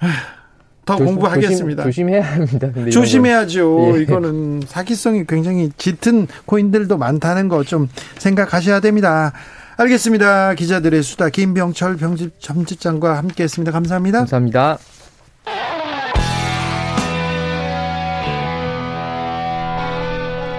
더 0.84 0.96
조심, 0.96 1.06
공부하겠습니다. 1.06 1.82
조심, 1.82 2.08
해야 2.08 2.22
합니다. 2.22 2.68
조심해야죠. 2.90 3.96
예. 3.98 4.02
이거는 4.02 4.62
사기성이 4.66 5.26
굉장히 5.26 5.70
짙은 5.76 6.28
코인들도 6.46 6.96
많다는 6.96 7.48
거 7.48 7.62
좀 7.64 7.88
생각하셔야 8.18 8.80
됩니다. 8.80 9.32
알겠습니다. 9.76 10.54
기자들의 10.54 11.02
수다 11.02 11.28
김병철 11.28 11.96
병집 11.98 12.40
점집장과 12.40 13.18
함께했습니다. 13.18 13.70
감사합니다. 13.70 14.18
감사합니다. 14.20 14.78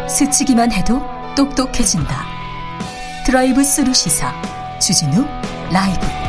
스치기만 0.08 0.71
해도 0.71 1.02
똑똑해진다. 1.36 2.25
드라이브 3.25 3.63
스루 3.63 3.93
시사 3.93 4.34
주진우 4.80 5.25
라이브. 5.71 6.29